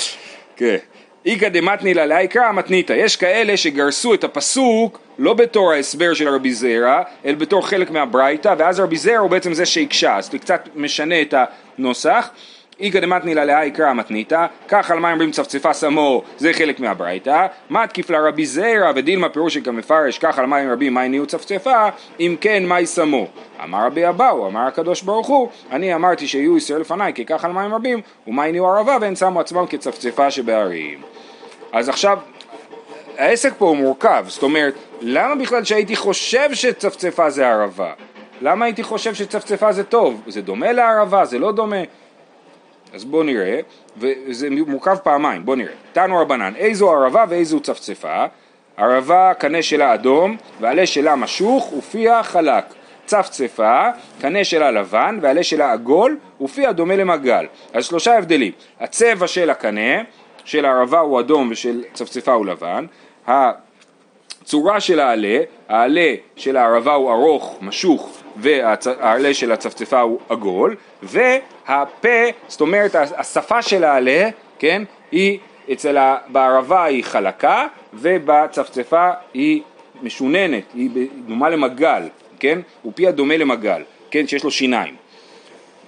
כן. 0.57 0.77
איכא 1.27 1.49
דמתני 1.49 1.95
לה 1.95 2.07
לאיקרא 2.07 2.53
מתניתא, 2.53 2.93
יש 2.93 3.17
כאלה 3.17 3.57
שגרסו 3.57 4.15
את 4.15 4.25
הפסוק 4.25 5.01
לא 5.19 5.35
בתור 5.35 5.73
ההסבר 5.73 6.15
של 6.15 6.29
רבי 6.29 6.55
זרע, 6.55 7.03
אלא 7.25 7.35
בתור 7.35 7.67
חלק 7.67 7.91
מהברייתא, 7.91 8.55
ואז 8.59 8.81
רבי 8.81 8.97
זרע 8.97 9.19
הוא 9.19 9.31
בעצם 9.31 9.55
זה 9.55 9.67
שהקשה, 9.67 10.17
אז 10.17 10.31
זה 10.31 10.39
קצת 10.39 10.69
משנה 10.75 11.23
את 11.23 11.35
הנוסח. 11.79 12.31
איכא 12.85 13.01
דמתני 13.01 13.35
לה 13.35 13.45
לאיקרא 13.45 13.93
מתניתא, 13.93 14.47
כך 14.69 14.91
על 14.91 14.99
מים 14.99 15.17
רבים 15.17 15.31
צפצפה 15.31 15.75
שמו, 15.75 16.23
זה 16.37 16.53
חלק 16.53 16.81
מהברייתא. 16.81 17.47
מתקיף 17.71 18.11
לה 18.11 18.29
רבי 18.29 18.47
זרע 18.47 18.93
ודילמה 18.95 19.29
פירושי 19.29 19.63
כמפרש, 19.63 20.19
כך 20.19 20.39
על 20.39 20.47
מים 20.47 20.71
רבים 20.71 20.95
מי 20.95 21.09
נהיו 21.09 21.27
צפצפה, 21.27 21.89
אם 22.21 22.37
כן 22.41 22.69
מי 22.69 22.87
שמו. 22.87 23.27
אמר 23.65 23.87
רבי 23.87 24.09
אבאו, 24.09 24.47
אמר 24.47 24.61
הקדוש 24.61 25.03
ברוך 25.03 25.27
הוא, 25.27 25.49
אני 25.71 25.95
אמרתי 25.95 26.29
שיהיו 26.29 26.57
ישראל 26.57 26.81
לפניי 26.81 27.15
כי 27.15 27.25
כך 27.25 27.45
על 27.45 27.53
מים 27.53 27.75
רבים, 27.75 28.01
ומי 28.27 28.53
נהיו 28.53 28.67
ערבה 28.69 28.97
והן 29.01 29.17
שמו 29.17 29.41
עצמם 29.41 29.67
כצפצפה 29.67 30.31
שבערים. 30.31 31.03
אז 31.73 31.89
עכשיו, 31.89 32.19
העסק 33.19 33.53
פה 33.59 33.69
הוא 33.69 33.77
מורכב, 33.77 34.25
זאת 34.29 34.43
אומרת, 34.43 34.75
למה 35.01 35.35
בכלל 35.35 35.65
שהייתי 35.65 35.97
חושב 35.97 36.55
שצפצפה 36.55 37.31
זה 37.31 37.49
ערבה? 37.49 37.93
למה 38.41 38.65
הייתי 38.65 38.83
חושב 38.83 39.15
שצפצפה 39.15 39.73
זה 39.73 39.85
טוב? 39.85 40.23
זה 40.27 40.43
דומה 40.43 40.73
לערבה? 40.73 41.25
זה 41.25 41.39
לא 41.39 41.53
דומה? 41.53 41.77
אז 42.95 43.05
בואו 43.05 43.23
נראה, 43.23 43.61
וזה 43.97 44.49
מורכב 44.51 44.97
פעמיים, 44.97 45.45
בואו 45.45 45.57
נראה. 45.57 45.73
תנו 45.93 46.19
רבנן, 46.19 46.53
איזו 46.57 46.91
ערבה 46.91 47.25
ואיזו 47.29 47.61
צפצפה? 47.61 48.25
ערבה 48.77 49.35
קנה 49.39 49.63
שלה 49.63 49.95
אדום, 49.95 50.37
ועלה 50.61 50.87
שלה 50.87 51.17
משוך 51.17 51.73
ופיה 51.73 52.23
חלק. 52.23 52.65
צפצפה, 53.07 53.89
קנה 54.21 54.45
שלה 54.45 54.71
לבן, 54.71 55.19
ועלה 55.23 55.43
שלה 55.43 55.73
עגול, 55.73 56.19
ופיה 56.41 56.73
דומה 56.73 56.97
למגל. 56.97 57.47
אז 57.73 57.85
שלושה 57.85 58.19
הבדלים. 58.19 58.53
הצבע 58.81 59.27
של 59.27 59.51
הקנה 59.51 60.03
של 60.45 60.65
הערבה 60.65 60.99
הוא 60.99 61.21
אדום 61.21 61.49
ושל 61.51 61.85
צפצפה 61.93 62.33
הוא 62.33 62.47
לבן, 62.47 62.87
הצורה 63.27 64.81
של 64.81 65.01
העלה, 65.01 65.39
העלה 65.69 66.15
של 66.37 66.57
הערבה 66.57 66.95
הוא 66.95 67.13
ארוך, 67.13 67.59
משוך, 67.63 68.21
והעלה 68.37 69.35
של 69.35 69.53
הצפצפה 69.53 70.01
הוא 70.01 70.21
עגול, 70.29 70.77
והפה, 71.03 72.09
זאת 72.49 72.61
אומרת 72.61 72.95
השפה 72.95 73.63
של 73.63 73.85
העלה, 73.85 74.29
כן, 74.59 74.83
היא 75.13 75.39
אצל 75.73 75.97
ה... 75.97 76.17
בערבה 76.29 76.85
היא 76.85 77.05
חלקה 77.05 77.67
ובצפצפה 77.95 79.11
היא 79.35 79.63
משוננת, 80.03 80.65
היא 80.75 81.09
דומה 81.27 81.51
למגל, 81.51 82.03
כן, 82.41 82.59
ופיה 82.87 83.13
דומה 83.13 83.37
למגל, 83.37 83.83
כן, 84.11 84.27
שיש 84.27 84.45
לו 84.45 84.51
שיניים. 84.51 84.95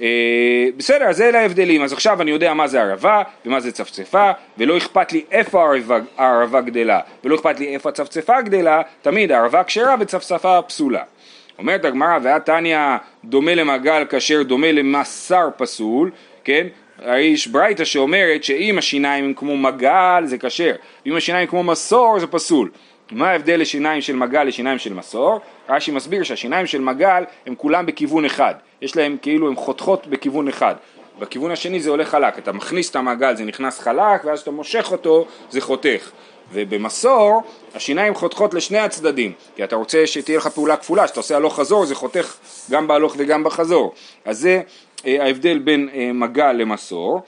אה, 0.01 0.69
בסדר, 0.77 1.05
אז 1.05 1.21
אלה 1.21 1.41
ההבדלים, 1.41 1.83
אז 1.83 1.93
עכשיו 1.93 2.23
אני 2.23 2.31
יודע 2.31 2.55
מה 2.55 2.69
זה 2.69 2.83
ערבה 2.83 3.23
ומה 3.47 3.61
זה 3.61 3.73
צפצפה 3.73 4.31
ולא 4.59 4.77
אכפת 4.77 5.13
לי 5.13 5.25
איפה 5.31 5.61
הערבה, 5.63 5.99
הערבה 6.17 6.61
גדלה 6.61 7.01
ולא 7.25 7.35
אכפת 7.35 7.61
לי 7.61 7.75
איפה 7.75 7.89
הצפצפה 7.89 8.43
גדלה, 8.43 8.83
תמיד 9.03 9.33
הערבה 9.33 9.65
כשרה 9.65 9.95
וצפצפה 10.01 10.63
פסולה. 10.63 11.03
אומרת 11.59 11.85
הגמרא, 11.85 12.19
והתניא 12.23 12.79
דומה 13.25 13.55
למעגל 13.55 14.05
כאשר 14.05 14.43
דומה 14.43 14.73
למסר 14.73 15.49
פסול, 15.57 16.11
כן? 16.45 16.67
הרי 16.99 17.21
יש 17.21 17.47
ברייתא 17.47 17.85
שאומרת 17.85 18.45
שאם 18.45 18.79
השיניים 18.79 19.25
הם 19.25 19.35
כמו 19.35 19.57
מגל 19.57 20.23
זה 20.25 20.39
כשר, 20.39 20.73
ואם 21.07 21.17
השיניים 21.17 21.47
כמו 21.47 21.63
מסור 21.63 22.19
זה 22.21 22.27
פסול. 22.27 22.71
מה 23.11 23.31
ההבדל 23.31 23.61
לשיניים 23.61 24.01
של 24.01 24.17
מגל 24.17 24.45
לשיניים 24.45 24.79
של 24.79 24.95
מסור? 24.95 25.41
רש"י 25.69 25.91
מסביר 25.91 26.23
שהשיניים 26.23 26.67
של 26.67 26.81
מגל 26.81 27.25
הם 27.47 27.55
כולם 27.55 27.87
בכיוון 27.87 28.25
אחד, 28.25 28.55
יש 28.83 28.97
להם 28.97 29.17
כאילו 29.23 29.49
הם 29.49 29.57
חותכות 29.57 30.07
בכיוון 30.07 30.49
אחד, 30.49 30.75
בכיוון 31.19 31.51
השני 31.51 31.81
זה 31.81 31.91
הולך 31.91 32.09
חלק, 32.09 32.39
אתה 32.39 32.53
מכניס 32.53 32.91
את 32.91 32.97
המעגל 32.97 33.37
זה 33.37 33.45
נכנס 33.45 33.79
חלק 33.79 34.25
ואז 34.25 34.39
כשאתה 34.39 34.51
מושך 34.51 34.89
אותו 34.93 35.27
זה 35.51 35.61
חותך. 35.61 36.11
ובמסור 36.53 37.43
השיניים 37.75 38.15
חותכות 38.15 38.55
לשני 38.55 38.79
הצדדים. 38.79 39.33
כי 39.57 39.65
אתה 39.65 39.77
רוצה 39.77 40.07
שתהיה 40.07 40.39
לך 40.39 40.47
פעולה 40.47 40.77
כפולה, 40.77 41.09
שאתה 41.09 41.21
עושה 41.21 41.37
הלוך 41.37 41.57
חזור 41.61 41.87
זה 41.87 41.95
חותך 41.95 42.37
גם 42.71 42.89
בהלוך 42.89 43.15
וגם 43.19 43.45
בחזור. 43.45 43.95
אז 44.25 44.39
זה 44.39 44.61
אה, 45.07 45.25
ההבדל 45.25 45.59
בין 45.59 45.89
אה, 45.95 46.11
מגל 46.13 46.53
למסור. 46.53 47.23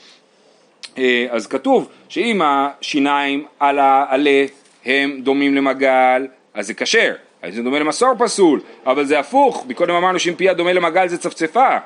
אה, 0.98 1.26
אז 1.30 1.46
כתוב 1.46 1.88
שאם 2.08 2.42
השיניים 2.44 3.44
על 3.60 3.78
העלה 3.78 4.46
הם 4.84 5.20
דומים 5.22 5.54
למגל, 5.54 6.26
אז 6.54 6.66
זה 6.66 6.74
כשר, 6.74 7.14
אז 7.42 7.54
זה 7.54 7.62
דומה 7.62 7.78
למסור 7.78 8.14
פסול, 8.18 8.60
אבל 8.86 9.04
זה 9.04 9.18
הפוך, 9.18 9.64
מקודם 9.68 9.94
אמרנו 9.94 10.18
שאם 10.18 10.34
פיה 10.34 10.54
דומה 10.54 10.72
למגל 10.72 11.08
זה 11.08 11.18
צפצפה. 11.18 11.76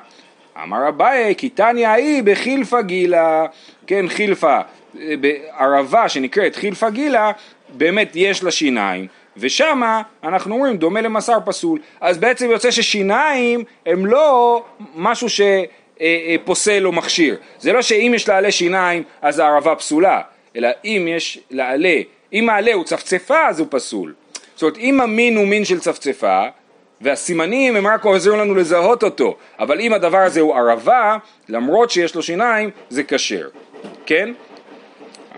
אמר 0.63 0.89
אביי, 0.89 1.35
כי 1.35 1.49
תניא 1.49 1.87
ההיא 1.87 2.23
בחילפה 2.23 2.81
גילה, 2.81 3.45
כן 3.87 4.07
חילפה, 4.07 4.59
בערבה 4.93 6.09
שנקראת 6.09 6.55
חילפה 6.55 6.89
גילה, 6.89 7.31
באמת 7.69 8.11
יש 8.15 8.43
לה 8.43 8.51
שיניים, 8.51 9.07
ושמה 9.37 10.01
אנחנו 10.23 10.55
אומרים 10.55 10.77
דומה 10.77 11.01
למסר 11.01 11.37
פסול, 11.45 11.79
אז 12.01 12.17
בעצם 12.17 12.51
יוצא 12.51 12.71
ששיניים 12.71 13.63
הם 13.85 14.05
לא 14.05 14.63
משהו 14.95 15.27
שפוסל 15.29 16.85
או 16.85 16.91
מכשיר, 16.91 17.37
זה 17.59 17.73
לא 17.73 17.81
שאם 17.81 18.11
יש 18.15 18.29
לעלה 18.29 18.51
שיניים 18.51 19.03
אז 19.21 19.39
הערבה 19.39 19.75
פסולה, 19.75 20.21
אלא 20.55 20.69
אם 20.85 21.07
יש 21.09 21.39
לעלה 21.51 22.01
אם 22.33 22.43
מעלה 22.45 22.73
הוא 22.73 22.83
צפצפה 22.83 23.47
אז 23.47 23.59
הוא 23.59 23.67
פסול. 23.71 24.13
זאת 24.55 24.61
אומרת 24.61 24.77
אם 24.77 25.01
המין 25.01 25.37
הוא 25.37 25.47
מין 25.47 25.65
של 25.65 25.79
צפצפה 25.79 26.45
והסימנים 27.01 27.75
הם 27.75 27.87
רק 27.87 28.05
עוזרים 28.05 28.39
לנו 28.39 28.55
לזהות 28.55 29.03
אותו 29.03 29.35
אבל 29.59 29.79
אם 29.79 29.93
הדבר 29.93 30.17
הזה 30.17 30.41
הוא 30.41 30.55
ערבה 30.55 31.17
למרות 31.49 31.91
שיש 31.91 32.15
לו 32.15 32.23
שיניים 32.23 32.69
זה 32.89 33.03
כשר, 33.03 33.47
כן? 34.05 34.33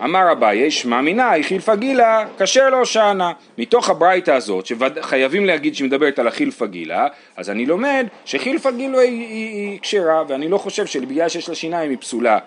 אמר 0.04 0.32
אביי, 0.32 0.70
שמע 0.70 1.00
מיני, 1.00 1.42
חילפה 1.42 1.74
גילה, 1.74 2.24
כשר 2.38 2.70
לא 2.70 2.84
שענה. 2.84 3.32
מתוך 3.58 3.90
הברייתא 3.90 4.30
הזאת, 4.30 4.66
שחייבים 4.66 5.46
להגיד 5.46 5.74
שהיא 5.74 5.86
מדברת 5.86 6.18
על 6.18 6.28
החילפה 6.28 6.66
גילה, 6.66 7.06
אז 7.36 7.50
אני 7.50 7.66
לומד 7.66 8.06
שחילפה 8.24 8.70
גילה 8.70 9.00
היא 9.00 9.78
כשרה, 9.82 10.22
ואני 10.28 10.48
לא 10.48 10.58
חושב 10.58 10.86
שבגלל 10.86 11.28
שיש 11.28 11.48
לה 11.48 11.54
שיניים 11.54 11.90
היא 11.90 11.98
פסולה. 11.98 12.38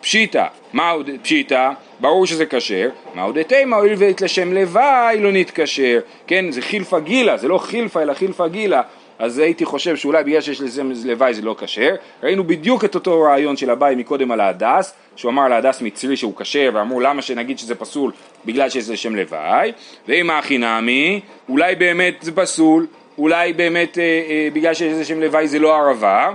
פשיטא, 0.00 0.46
מה 0.72 0.90
עוד 0.90 1.10
פשיטא? 1.22 1.70
ברור 2.00 2.26
שזה 2.26 2.46
כשר, 2.46 2.88
מה 3.14 3.22
עוד 3.22 3.42
תימא 3.42 3.76
הואיל 3.76 3.94
ואת 3.98 4.20
לשם 4.20 4.52
לוואי 4.52 5.20
לא 5.20 5.32
נתקשר, 5.32 6.00
כן 6.26 6.50
זה 6.50 6.62
חילפה 6.62 7.00
גילה, 7.00 7.36
זה 7.36 7.48
לא 7.48 7.58
חילפה 7.58 8.02
אלא 8.02 8.14
חילפה 8.14 8.48
גילה, 8.48 8.82
אז 9.18 9.38
הייתי 9.38 9.64
חושב 9.64 9.96
שאולי 9.96 10.24
בגלל 10.24 10.40
שיש 10.40 10.60
לזה 10.60 10.82
לוואי 11.04 11.34
זה 11.34 11.42
לא 11.42 11.56
כשר, 11.58 11.94
ראינו 12.22 12.44
בדיוק 12.44 12.84
את 12.84 12.94
אותו 12.94 13.20
רעיון 13.20 13.56
של 13.56 13.70
אביי 13.70 13.94
מקודם 13.94 14.30
על 14.30 14.40
ההדס, 14.40 14.94
שהוא 15.16 15.30
אמר 15.30 15.42
על 15.42 15.52
ההדס 15.52 15.82
מצרי 15.82 16.16
שהוא 16.16 16.36
כשר, 16.36 16.70
ואמרו 16.74 17.00
למה 17.00 17.22
שנגיד 17.22 17.58
שזה 17.58 17.74
פסול 17.74 18.12
בגלל 18.44 18.68
שיש 18.68 18.90
לשם 18.90 19.16
לוואי, 19.16 19.72
ואם 20.08 20.30
הכי 20.30 20.58
נמי, 20.58 21.20
אולי 21.48 21.74
באמת 21.74 22.14
זה 22.20 22.32
פסול, 22.32 22.86
אולי 23.18 23.52
באמת 23.52 23.98
אה, 23.98 24.02
אה, 24.02 24.48
בגלל 24.52 24.74
שיש 24.74 25.00
לשם 25.00 25.20
לוואי 25.20 25.48
זה 25.48 25.58
לא 25.58 25.76
ערבה, 25.76 26.30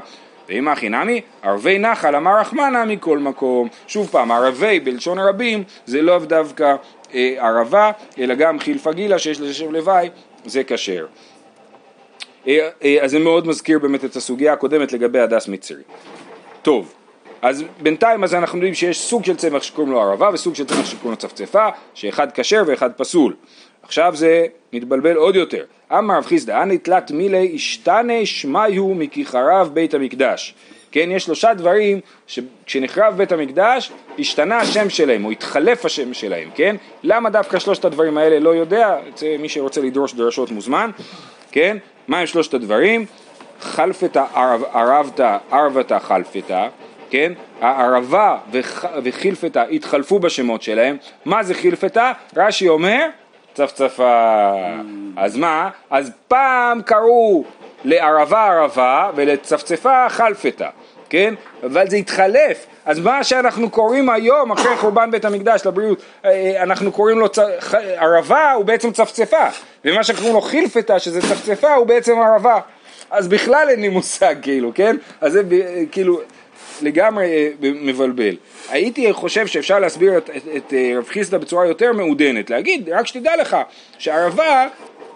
ואם 0.49 0.67
הכי 0.67 0.89
נמי, 0.89 1.21
ערבי 1.43 1.79
נחל 1.79 2.15
אמר 2.15 2.39
רחמנה 2.39 2.85
מכל 2.85 3.19
מקום. 3.19 3.67
שוב 3.87 4.09
פעם, 4.11 4.31
ערבי 4.31 4.79
בלשון 4.79 5.19
הרבים 5.19 5.63
זה 5.85 6.01
לא 6.01 6.19
דווקא 6.19 6.75
אה, 7.13 7.35
ערבה, 7.39 7.91
אלא 8.17 8.35
גם 8.35 8.59
חילפה 8.59 8.93
גילה 8.93 9.19
שיש 9.19 9.41
לזה 9.41 9.53
שם 9.53 9.71
לוואי, 9.71 10.09
זה 10.45 10.63
כשר. 10.63 11.05
אה, 12.47 12.69
אה, 12.83 12.97
אז 13.01 13.11
זה 13.11 13.19
מאוד 13.19 13.47
מזכיר 13.47 13.79
באמת 13.79 14.05
את 14.05 14.15
הסוגיה 14.15 14.53
הקודמת 14.53 14.93
לגבי 14.93 15.19
הדס 15.19 15.47
מצרי. 15.47 15.83
טוב, 16.61 16.93
אז 17.41 17.63
בינתיים 17.81 18.23
אז 18.23 18.33
אנחנו 18.33 18.57
יודעים 18.57 18.73
שיש 18.73 18.99
סוג 18.99 19.25
של 19.25 19.35
צמח 19.35 19.63
שקוראים 19.63 19.93
לו 19.93 20.01
ערבה 20.01 20.29
וסוג 20.33 20.55
של 20.55 20.65
צמח 20.65 20.85
שקוראים 20.85 21.11
לו 21.11 21.17
צפצפה, 21.17 21.69
שאחד 21.93 22.27
כשר 22.31 22.63
ואחד 22.67 22.93
פסול. 22.93 23.35
עכשיו 23.83 24.15
זה 24.15 24.45
מתבלבל 24.73 25.15
עוד 25.15 25.35
יותר. 25.35 25.63
אמר 25.91 26.17
רב 26.17 26.25
חיסדא, 26.25 26.63
אני 26.63 26.77
תלת 26.77 27.11
מילי 27.11 27.51
השתנה 27.55 28.25
שמיו 28.25 28.87
מכיכריו 28.87 29.67
בית 29.73 29.93
המקדש. 29.93 30.53
כן, 30.91 31.09
יש 31.11 31.23
שלושה 31.23 31.53
דברים 31.53 31.99
שכשנחרב 32.27 33.17
בית 33.17 33.31
המקדש 33.31 33.91
השתנה 34.19 34.57
השם 34.57 34.89
שלהם 34.89 35.25
או 35.25 35.31
התחלף 35.31 35.85
השם 35.85 36.13
שלהם, 36.13 36.49
כן? 36.55 36.75
למה 37.03 37.29
דווקא 37.29 37.59
שלושת 37.59 37.85
הדברים 37.85 38.17
האלה 38.17 38.39
לא 38.39 38.49
יודע, 38.49 38.95
זה 39.15 39.35
מי 39.39 39.49
שרוצה 39.49 39.81
לדרוש 39.81 40.13
דרשות 40.13 40.51
מוזמן, 40.51 40.91
כן? 41.51 41.77
מה 42.07 42.19
הם 42.19 42.27
שלושת 42.27 42.53
הדברים? 42.53 43.05
חלפתא 43.59 44.23
ערבתא 44.73 45.37
ערבתא 45.51 45.99
חלפתא, 45.99 46.67
כן? 47.09 47.33
הערבה 47.61 48.37
וחילפתא 49.03 49.65
התחלפו 49.71 50.19
בשמות 50.19 50.61
שלהם, 50.61 50.97
מה 51.25 51.43
זה 51.43 51.53
חילפתא? 51.53 52.11
רש"י 52.37 52.67
אומר 52.67 53.07
צפצפה. 53.55 54.51
אז 55.17 55.37
מה? 55.37 55.69
אז 55.89 56.11
פעם 56.27 56.81
קראו 56.81 57.43
לערבה 57.83 58.45
ערבה 58.45 59.09
ולצפצפה 59.15 60.09
חלפתא, 60.09 60.69
כן? 61.09 61.33
אבל 61.63 61.89
זה 61.89 61.95
התחלף. 61.95 62.65
אז 62.85 62.99
מה 62.99 63.23
שאנחנו 63.23 63.69
קוראים 63.69 64.09
היום, 64.09 64.51
אחרי 64.51 64.77
חורבן 64.77 65.11
בית 65.11 65.25
המקדש 65.25 65.65
לבריאות, 65.65 66.01
אה, 66.25 66.29
אה, 66.29 66.63
אנחנו 66.63 66.91
קוראים 66.91 67.19
לו 67.19 67.29
צ... 67.29 67.39
ערבה 67.97 68.51
הוא 68.51 68.65
בעצם 68.65 68.91
צפצפה, 68.91 69.47
ומה 69.85 70.03
שקוראים 70.03 70.33
לו 70.33 70.41
חילפתא 70.41 70.99
שזה 70.99 71.21
צפצפה 71.21 71.73
הוא 71.73 71.87
בעצם 71.87 72.19
ערבה. 72.19 72.59
אז 73.11 73.27
בכלל 73.27 73.67
אין 73.69 73.81
לי 73.81 73.89
מושג 73.89 74.35
כאילו, 74.41 74.71
כן? 74.75 74.95
אז 75.21 75.33
זה 75.33 75.41
כאילו 75.91 76.21
לגמרי 76.81 77.25
אה, 77.25 77.49
מבלבל. 77.61 78.35
הייתי 78.69 79.13
חושב 79.13 79.47
שאפשר 79.47 79.79
להסביר 79.79 80.17
את, 80.17 80.29
את, 80.29 80.43
את 80.57 80.73
רב 80.97 81.05
חיסדא 81.07 81.37
בצורה 81.37 81.67
יותר 81.67 81.93
מעודנת, 81.93 82.49
להגיד, 82.49 82.89
רק 82.89 83.07
שתדע 83.07 83.35
לך, 83.41 83.57
שערבה, 83.97 84.67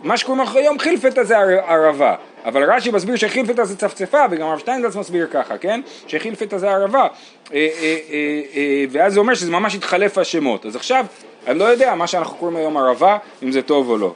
מה 0.04 0.18
שקוראים 0.18 0.44
לך 0.44 0.56
היום 0.56 0.80
חילפתא 0.80 1.24
זה 1.24 1.38
ערבה, 1.38 2.16
אבל 2.46 2.64
רש"י 2.64 2.92
מסביר 2.92 3.16
שחילפתא 3.16 3.64
זה 3.64 3.78
צפצפה, 3.78 4.26
וגם 4.32 4.48
הרב 4.48 4.60
שטיינזלץ 4.60 4.96
מסביר 4.96 5.28
ככה, 5.32 5.58
כן? 5.58 5.82
שחילפתא 6.08 6.58
זה 6.58 6.72
ערבה, 6.72 7.08
אה, 7.54 7.68
אה, 7.74 8.86
ואז 8.92 9.14
זה 9.14 9.20
אומר 9.20 9.34
שזה 9.34 9.52
ממש 9.52 9.76
התחלף 9.76 10.18
השמות. 10.18 10.66
אז 10.66 10.76
עכשיו, 10.76 11.06
אני 11.48 11.60
לא 11.60 11.64
יודע 11.64 11.96
מה 11.96 12.08
שאנחנו 12.08 12.38
קוראים 12.38 12.58
היום 12.58 12.78
ערבה, 12.78 13.18
אם 13.44 13.52
זה 13.52 13.62
טוב 13.62 13.90
או 13.90 13.98
לא. 13.98 14.14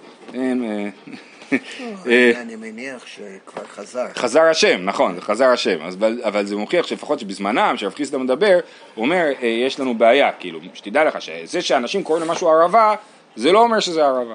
אה, 2.08 2.42
אני 2.42 2.56
מניח 2.56 3.06
שכבר 3.06 3.64
חזר. 3.76 4.06
חזר 4.16 4.42
השם, 4.42 4.82
נכון, 4.84 5.20
חזר 5.20 5.46
השם, 5.46 5.78
אבל 6.24 6.46
זה 6.46 6.56
מוכיח 6.56 6.88
שלפחות 6.88 7.20
שבזמנם, 7.20 7.74
כשרב 7.78 7.94
חיסדא 7.94 8.18
מדבר, 8.18 8.60
הוא 8.96 9.06
אומר, 9.06 9.26
אה, 9.42 9.48
יש 9.48 9.80
לנו 9.80 9.98
בעיה, 9.98 10.32
כאילו, 10.32 10.60
שתדע 10.74 11.04
לך, 11.04 11.22
שזה 11.22 11.62
שאנשים 11.62 12.04
קוראים 12.04 12.26
למשהו 12.28 12.50
ערבה, 12.50 12.96
זה 13.36 13.52
לא 13.52 13.60
אומר 13.60 13.80
שזה 13.80 14.06
ערבה. 14.06 14.34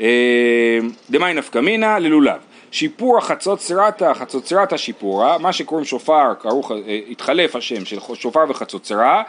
אה, 0.00 0.78
דמאי 1.10 1.34
נפקא 1.34 1.58
מינא 1.58 1.98
ללולב. 1.98 2.40
שיפור 2.70 3.18
החצות 3.18 3.60
סרטה, 3.60 4.14
חצות 4.14 4.46
סרטה 4.46 4.78
שיפורה, 4.78 5.38
מה 5.38 5.52
שקוראים 5.52 5.84
שופר, 5.84 6.32
התחלף 7.10 7.56
השם 7.56 7.84
של 7.84 7.98
שופר 8.14 8.40
וחצוצרה, 8.48 9.22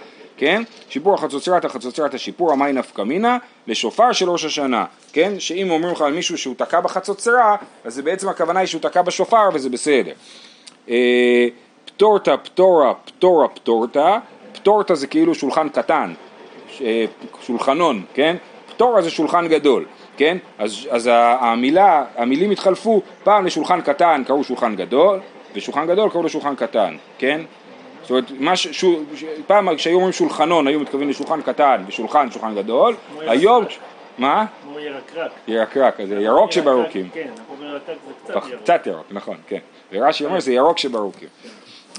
כן? 0.44 0.64
שיפור 0.90 1.14
החצוצרת, 1.14 1.66
החצוצרת 1.66 2.14
השיפור, 2.14 2.52
המאי 2.52 2.74
נפקא 2.74 3.02
מינא, 3.02 3.38
לשופר 3.68 4.12
של 4.12 4.30
ראש 4.30 4.46
השנה, 4.46 4.86
כן? 5.14 5.40
שאם 5.40 5.72
אומרים 5.72 5.94
לך 5.94 6.02
על 6.02 6.14
מישהו 6.14 6.38
שהוא 6.38 6.56
תקע 6.58 6.80
בחצוצרה, 6.80 7.56
אז 7.84 7.94
זה 7.94 8.02
בעצם 8.02 8.30
הכוונה 8.30 8.60
היא 8.60 8.68
שהוא 8.68 8.82
תקע 8.82 9.02
בשופר 9.02 9.50
וזה 9.54 9.70
בסדר. 9.70 10.12
אה, 10.90 11.48
פטורתא, 11.86 12.36
פטורה, 12.44 12.94
פטורה, 12.94 13.48
פטורתא, 13.48 14.18
פטורתא 14.54 14.94
זה 14.94 15.08
כאילו 15.08 15.36
שולחן 15.36 15.70
קטן, 15.70 16.14
שולחנון, 17.42 18.04
כן? 18.14 18.36
פטורה 18.68 19.02
זה 19.02 19.10
שולחן 19.10 19.48
גדול, 19.48 19.86
כן? 20.18 20.38
אז, 20.58 20.88
אז 20.90 21.10
המילה, 21.14 22.04
המילים 22.18 22.52
התחלפו, 22.52 23.02
פעם 23.24 23.46
לשולחן 23.46 23.82
קטן 23.82 24.24
קראו 24.28 24.44
שולחן 24.44 24.76
גדול, 24.76 25.20
ושולחן 25.56 25.88
גדול 25.88 26.10
קראו 26.10 26.24
לו 26.24 26.30
שולחן 26.30 26.56
קטן, 26.56 26.96
כן? 27.18 27.42
זאת 28.04 28.10
אומרת, 28.10 28.32
מה 28.40 28.56
ש... 28.56 28.68
ש... 28.68 28.86
פעם 29.48 29.76
כשהיו 29.76 29.96
אומרים 29.96 30.14
שולחנון 30.14 30.68
היו 30.68 30.80
מתכוונים 30.80 31.10
לשולחן 31.10 31.42
קטן 31.42 31.84
ושולחן, 31.88 32.32
שולחן 32.32 32.56
גדול, 32.56 32.96
היום... 33.20 33.66
מה? 34.18 34.46
כמו 34.64 34.80
ירקרק. 34.80 35.32
ירקרק, 35.48 35.96
זה 36.08 36.16
ירוק 36.16 36.52
שברוקים. 36.52 37.10
כן, 37.14 37.28
אנחנו 37.38 37.54
אומרים 37.54 37.72
ירקרק 37.72 37.98
זה 38.08 38.14
קצת 38.24 38.48
ירוק. 38.50 38.62
קצת 38.64 38.88
ירוק, 38.88 39.06
נכון, 39.12 39.38
כן. 39.48 39.60
ורש"י 39.92 40.26
אומר 40.26 40.40
זה 40.40 40.54
ירוק 40.54 40.78
שברוקים. 40.78 41.28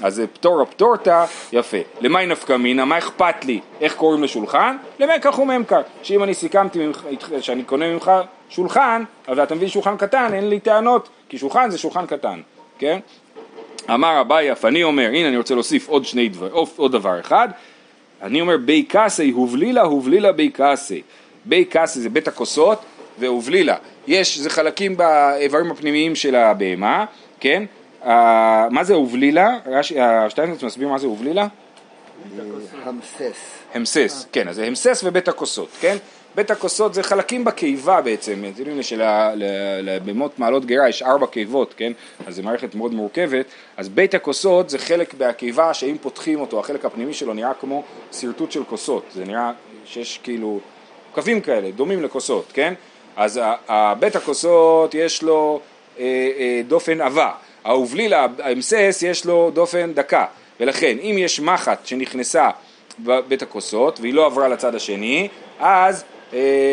אז 0.03 0.15
זה 0.15 0.27
פטורה 0.27 0.65
פטורתא, 0.65 1.25
יפה. 1.51 1.77
למאי 2.01 2.25
נפקא 2.25 2.57
מינא, 2.57 2.85
מה 2.85 2.97
אכפת 2.97 3.45
לי 3.45 3.59
איך 3.81 3.95
קוראים 3.95 4.23
לשולחן? 4.23 4.77
למקח 4.99 5.39
וממכר. 5.39 5.81
שאם 6.03 6.23
אני 6.23 6.33
סיכמתי 6.33 6.87
ממך, 6.87 7.05
שאני 7.41 7.63
קונה 7.63 7.93
ממך 7.93 8.11
שולחן, 8.49 9.03
ואתה 9.27 9.55
מביא 9.55 9.67
שולחן 9.67 9.97
קטן, 9.97 10.33
אין 10.33 10.49
לי 10.49 10.59
טענות, 10.59 11.09
כי 11.29 11.37
שולחן 11.37 11.69
זה 11.69 11.77
שולחן 11.77 12.05
קטן, 12.05 12.41
כן? 12.79 12.99
אמר 13.93 14.21
אביי 14.21 14.51
אף 14.51 14.65
אני 14.65 14.83
אומר, 14.83 15.07
הנה 15.07 15.27
אני 15.27 15.37
רוצה 15.37 15.53
להוסיף 15.53 15.87
עוד 15.87 16.05
שני 16.05 16.29
דבר, 16.29 16.49
עוד 16.75 16.91
דבר 16.91 17.19
אחד, 17.19 17.49
אני 18.21 18.41
אומר 18.41 18.57
בי 18.57 18.83
קאסי 18.83 19.29
הובלילה 19.29 19.81
הובלילה 19.81 20.31
בי 20.31 20.49
קאסי, 20.49 21.01
בי 21.45 21.65
קאסי 21.65 21.99
זה 21.99 22.09
בית 22.09 22.27
הכוסות 22.27 22.81
והובלילה, 23.19 23.75
יש, 24.07 24.37
זה 24.37 24.49
חלקים 24.49 24.97
באיברים 24.97 25.71
הפנימיים 25.71 26.15
של 26.15 26.35
הבהמה, 26.35 27.05
כן, 27.39 27.63
uh, 28.03 28.07
מה 28.69 28.83
זה 28.83 28.93
הובלילה? 28.93 29.57
שטיינזרץ 30.29 30.63
מסביר 30.63 30.87
מה 30.87 30.97
זה 30.97 31.07
הובלילה? 31.07 31.47
המסס. 32.83 33.37
המסס, 33.73 34.25
כן, 34.31 34.47
אז 34.47 34.55
זה 34.55 34.65
המסס 34.65 35.03
ובית 35.05 35.27
הכוסות, 35.27 35.69
כן? 35.79 35.97
בית 36.35 36.51
הכוסות 36.51 36.93
זה 36.93 37.03
חלקים 37.03 37.43
בקיבה 37.43 38.01
בעצם, 38.01 38.43
אתם 38.53 38.59
יודעים 38.59 38.83
שלבהמות 38.83 40.39
מעלות 40.39 40.65
גרה 40.65 40.89
יש 40.89 41.01
ארבע 41.01 41.27
קיבות, 41.27 41.73
כן? 41.77 41.91
אז 42.27 42.35
זו 42.35 42.43
מערכת 42.43 42.75
מאוד 42.75 42.93
מורכבת, 42.93 43.45
אז 43.77 43.89
בית 43.89 44.13
הכוסות 44.13 44.69
זה 44.69 44.79
חלק 44.79 45.13
בקיבה 45.17 45.73
שאם 45.73 45.97
פותחים 46.01 46.39
אותו, 46.39 46.59
החלק 46.59 46.85
הפנימי 46.85 47.13
שלו 47.13 47.33
נראה 47.33 47.53
כמו 47.53 47.83
שרטוט 48.11 48.51
של 48.51 48.63
כוסות, 48.63 49.03
זה 49.13 49.25
נראה 49.25 49.51
שיש 49.85 50.19
כאילו 50.23 50.59
קווים 51.11 51.41
כאלה, 51.41 51.71
דומים 51.71 52.03
לכוסות, 52.03 52.51
כן? 52.53 52.73
אז 53.15 53.41
בית 53.99 54.15
הכוסות 54.15 54.93
יש 54.93 55.23
לו 55.23 55.59
אה, 55.99 56.03
אה, 56.37 56.61
דופן 56.67 57.01
עבה, 57.01 57.31
האובליל, 57.63 58.13
האמסס, 58.13 59.03
יש 59.07 59.25
לו 59.25 59.51
דופן 59.53 59.93
דקה, 59.93 60.25
ולכן 60.59 60.97
אם 61.01 61.15
יש 61.19 61.39
מחט 61.39 61.85
שנכנסה 61.85 62.49
בבית 62.99 63.41
הכוסות 63.41 63.99
והיא 63.99 64.13
לא 64.13 64.25
עברה 64.25 64.47
לצד 64.47 64.75
השני, 64.75 65.27
אז 65.59 66.03
אה, 66.03 66.14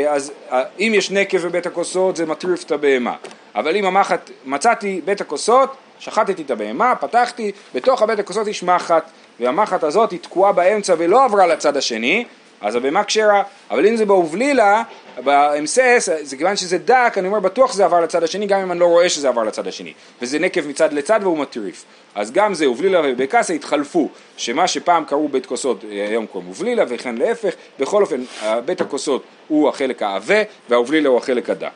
אז 0.08 0.32
אה, 0.52 0.62
אם 0.78 0.92
יש 0.94 1.10
נקב 1.10 1.38
בבית 1.38 1.66
הכוסות 1.66 2.16
זה 2.16 2.26
מטריף 2.26 2.64
את 2.64 2.70
הבהמה, 2.70 3.14
אבל 3.54 3.76
אם 3.76 3.84
המחט, 3.84 4.30
מצאתי 4.44 5.00
בית 5.04 5.20
הכוסות, 5.20 5.76
שחטתי 5.98 6.42
את 6.42 6.50
הבהמה, 6.50 6.94
פתחתי, 6.94 7.52
בתוך 7.74 8.02
הבית 8.02 8.18
הכוסות 8.18 8.46
יש 8.46 8.62
מחט, 8.62 9.10
והמחט 9.40 9.84
הזאת 9.84 10.10
היא 10.10 10.18
תקועה 10.20 10.52
באמצע 10.52 10.94
ולא 10.98 11.24
עברה 11.24 11.46
לצד 11.46 11.76
השני, 11.76 12.24
אז 12.60 12.74
הבהמה 12.74 13.04
כשרה, 13.04 13.42
אבל 13.70 13.86
אם 13.86 13.96
זה 13.96 14.06
באובלילה, 14.06 14.82
באמסס, 15.24 16.08
זה 16.22 16.36
כיוון 16.36 16.56
שזה 16.56 16.78
דק, 16.78 17.14
אני 17.16 17.26
אומר 17.26 17.40
בטוח 17.40 17.72
שזה 17.72 17.84
עבר 17.84 18.00
לצד 18.00 18.22
השני, 18.22 18.46
גם 18.46 18.60
אם 18.60 18.72
אני 18.72 18.80
לא 18.80 18.86
רואה 18.86 19.08
שזה 19.08 19.28
עבר 19.28 19.42
לצד 19.42 19.66
השני, 19.66 19.92
וזה 20.22 20.38
נקב 20.38 20.66
מצד 20.66 20.92
לצד 20.92 21.20
והוא 21.22 21.38
מטריף. 21.38 21.84
אז 22.14 22.32
גם 22.32 22.54
זה 22.54 22.66
אובלילה 22.66 23.00
ובקסה 23.04 23.52
התחלפו, 23.52 24.08
שמה 24.36 24.68
שפעם 24.68 25.04
קראו 25.04 25.28
בית 25.28 25.46
כוסות 25.46 25.84
היום 25.90 26.26
קוראים 26.26 26.48
אובלילה 26.48 26.84
וכן 26.88 27.14
להפך, 27.14 27.54
בכל 27.78 28.02
אופן 28.02 28.20
בית 28.64 28.80
הכוסות 28.80 29.22
הוא 29.48 29.68
החלק 29.68 30.02
העבה 30.02 30.42
והאובלילה 30.68 31.08
הוא 31.08 31.18
החלק 31.18 31.50
הדק. 31.50 31.70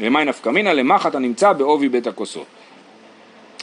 למאי 0.00 0.24
נפקא 0.24 0.48
מינא 0.50 0.68
למחט 0.68 1.14
הנמצא 1.14 1.52
בעובי 1.52 1.88
בית 1.88 2.06
הכוסות. 2.06 2.46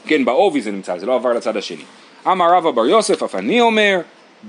כן, 0.07 0.25
בעובי 0.25 0.61
זה 0.61 0.71
נמצא, 0.71 0.97
זה 0.97 1.05
לא 1.05 1.15
עבר 1.15 1.33
לצד 1.33 1.57
השני. 1.57 1.83
אמר 2.27 2.53
רבא 2.53 2.71
בר 2.71 2.85
יוסף, 2.85 3.23
אף 3.23 3.35
אני 3.35 3.61
אומר, 3.61 3.99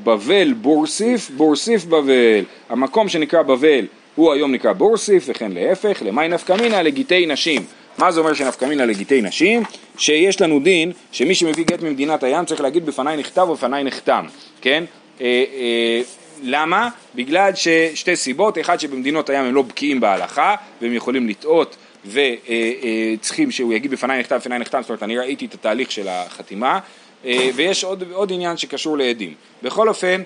בבל 0.05 0.53
בורסיף, 0.53 1.31
בורסיף 1.31 1.85
בבל. 1.85 2.45
המקום 2.69 3.09
שנקרא 3.09 3.43
בבל 3.43 3.87
הוא 4.17 4.33
היום 4.33 4.53
נקרא 4.53 4.73
בורסיף 4.73 5.25
וכן 5.27 5.53
להפך, 5.53 6.03
למאי 6.03 6.29
נפקא 6.29 6.53
מינא 6.53 6.77
לגיטי 6.77 7.27
נשים. 7.27 7.63
מה 7.99 8.13
זה 8.13 8.21
אומר 8.21 8.35
שנפקא 8.35 8.65
מינא 8.65 8.83
לגיטי 8.83 9.23
נשים? 9.23 9.63
שיש 9.99 10.41
לנו 10.41 10.61
דין 10.61 10.93
שמי 11.13 11.35
שמביא 11.35 11.65
גט 11.65 11.83
ממדינת 11.83 12.23
הים 12.23 12.45
צריך 12.45 12.61
להגיד 12.61 12.87
בפניי 12.87 13.17
נכתב 13.17 13.47
ובפניי 13.51 13.85
נחתם, 13.85 14.27
כן? 14.61 14.85
אה, 15.21 15.45
אה, 15.55 16.01
למה? 16.43 16.89
בגלל 17.15 17.51
ששתי 17.55 18.17
סיבות, 18.17 18.59
אחד 18.59 18.81
שבמדינות 18.81 19.31
הים 19.31 19.45
הם 19.45 19.55
לא 19.55 19.63
בקיאים 19.63 20.01
בהלכה 20.01 20.55
והם 20.83 20.93
יכולים 20.93 21.29
לטעות 21.29 21.77
וצריכים 22.07 23.51
שהוא 23.51 23.75
יגיד 23.75 23.91
בפניי 23.91 24.21
נכתב, 24.21 24.37
בפניי 24.37 24.59
נחתם, 24.59 24.83
זאת 24.83 24.91
אומרת 24.91 25.03
אני 25.03 25.19
ראיתי 25.19 25.47
את 25.47 25.55
התהליך 25.55 25.91
של 25.91 26.09
החתימה 26.09 26.79
אה, 27.25 27.51
ויש 27.55 27.85
עוד, 27.85 28.05
עוד 28.13 28.33
עניין 28.33 28.57
שקשור 28.57 28.99
לעדים. 28.99 29.35
בכל 29.63 29.89
אופן, 29.89 30.21
אה, 30.21 30.25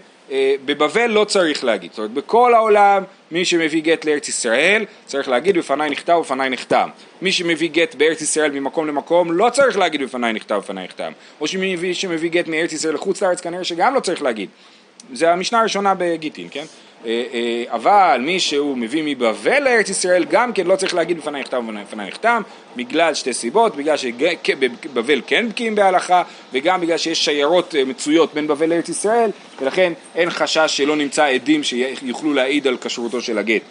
בבבל 0.64 1.06
לא 1.06 1.24
צריך 1.24 1.64
להגיד, 1.64 1.90
זאת 1.90 1.98
אומרת 1.98 2.10
בכל 2.10 2.54
העולם 2.54 3.02
מי 3.30 3.44
שמביא 3.44 3.82
גט 3.82 4.04
לארץ 4.04 4.28
ישראל 4.28 4.84
צריך 5.06 5.28
להגיד 5.28 5.58
בפניי 5.58 5.90
נכתב 5.90 6.12
ובפניי 6.12 6.50
נחתם. 6.50 6.88
מי 7.22 7.32
שמביא 7.32 7.70
גט 7.70 7.94
בארץ 7.94 8.20
ישראל 8.20 8.50
ממקום 8.50 8.86
למקום 8.86 9.32
לא 9.32 9.50
צריך 9.50 9.78
להגיד 9.78 10.02
בפניי 10.02 10.32
נכתב 10.32 10.54
ובפניי 10.54 10.84
נחתם. 10.84 11.12
או 11.40 11.46
שמי 11.46 11.94
שמביא 11.94 12.30
גט 12.30 12.48
מארץ 12.48 12.72
ישראל 12.72 12.94
לחוץ 12.94 13.22
לארץ 13.22 13.40
כנראה 13.40 13.64
שגם 13.64 13.94
לא 13.94 14.00
צריך 14.00 14.22
להגיד. 14.22 14.48
זה 15.12 15.32
המשנה 15.32 15.60
הראשונה 15.60 15.94
בגיטין, 15.98 16.48
כן? 16.50 16.64
אה, 17.06 17.22
אה, 17.32 17.64
אבל 17.68 18.20
מי 18.24 18.40
שהוא 18.40 18.78
מביא 18.78 19.02
מבבל 19.06 19.62
לארץ 19.62 19.88
ישראל 19.88 20.24
גם 20.24 20.52
כן 20.52 20.66
לא 20.66 20.76
צריך 20.76 20.94
להגיד 20.94 21.18
בפניי 21.18 21.40
נכתב 21.40 21.62
ובפניי 21.68 22.08
נחתם 22.08 22.42
בגלל 22.76 23.14
שתי 23.14 23.32
סיבות, 23.32 23.76
בגלל 23.76 23.96
שבבל 23.96 25.22
כן 25.26 25.48
בקיאים 25.48 25.74
בהלכה 25.74 26.22
וגם 26.52 26.80
בגלל 26.80 26.98
שיש 26.98 27.24
שיירות 27.24 27.74
אה, 27.74 27.84
מצויות 27.84 28.34
בין 28.34 28.46
בבל 28.46 28.68
לארץ 28.68 28.88
ישראל 28.88 29.30
ולכן 29.60 29.92
אין 30.14 30.30
חשש 30.30 30.76
שלא 30.76 30.96
נמצא 30.96 31.24
עדים 31.24 31.62
שיוכלו 31.62 32.34
להעיד 32.34 32.66
על 32.66 32.76
כשרותו 32.80 33.20
של 33.20 33.38
הגט. 33.38 33.62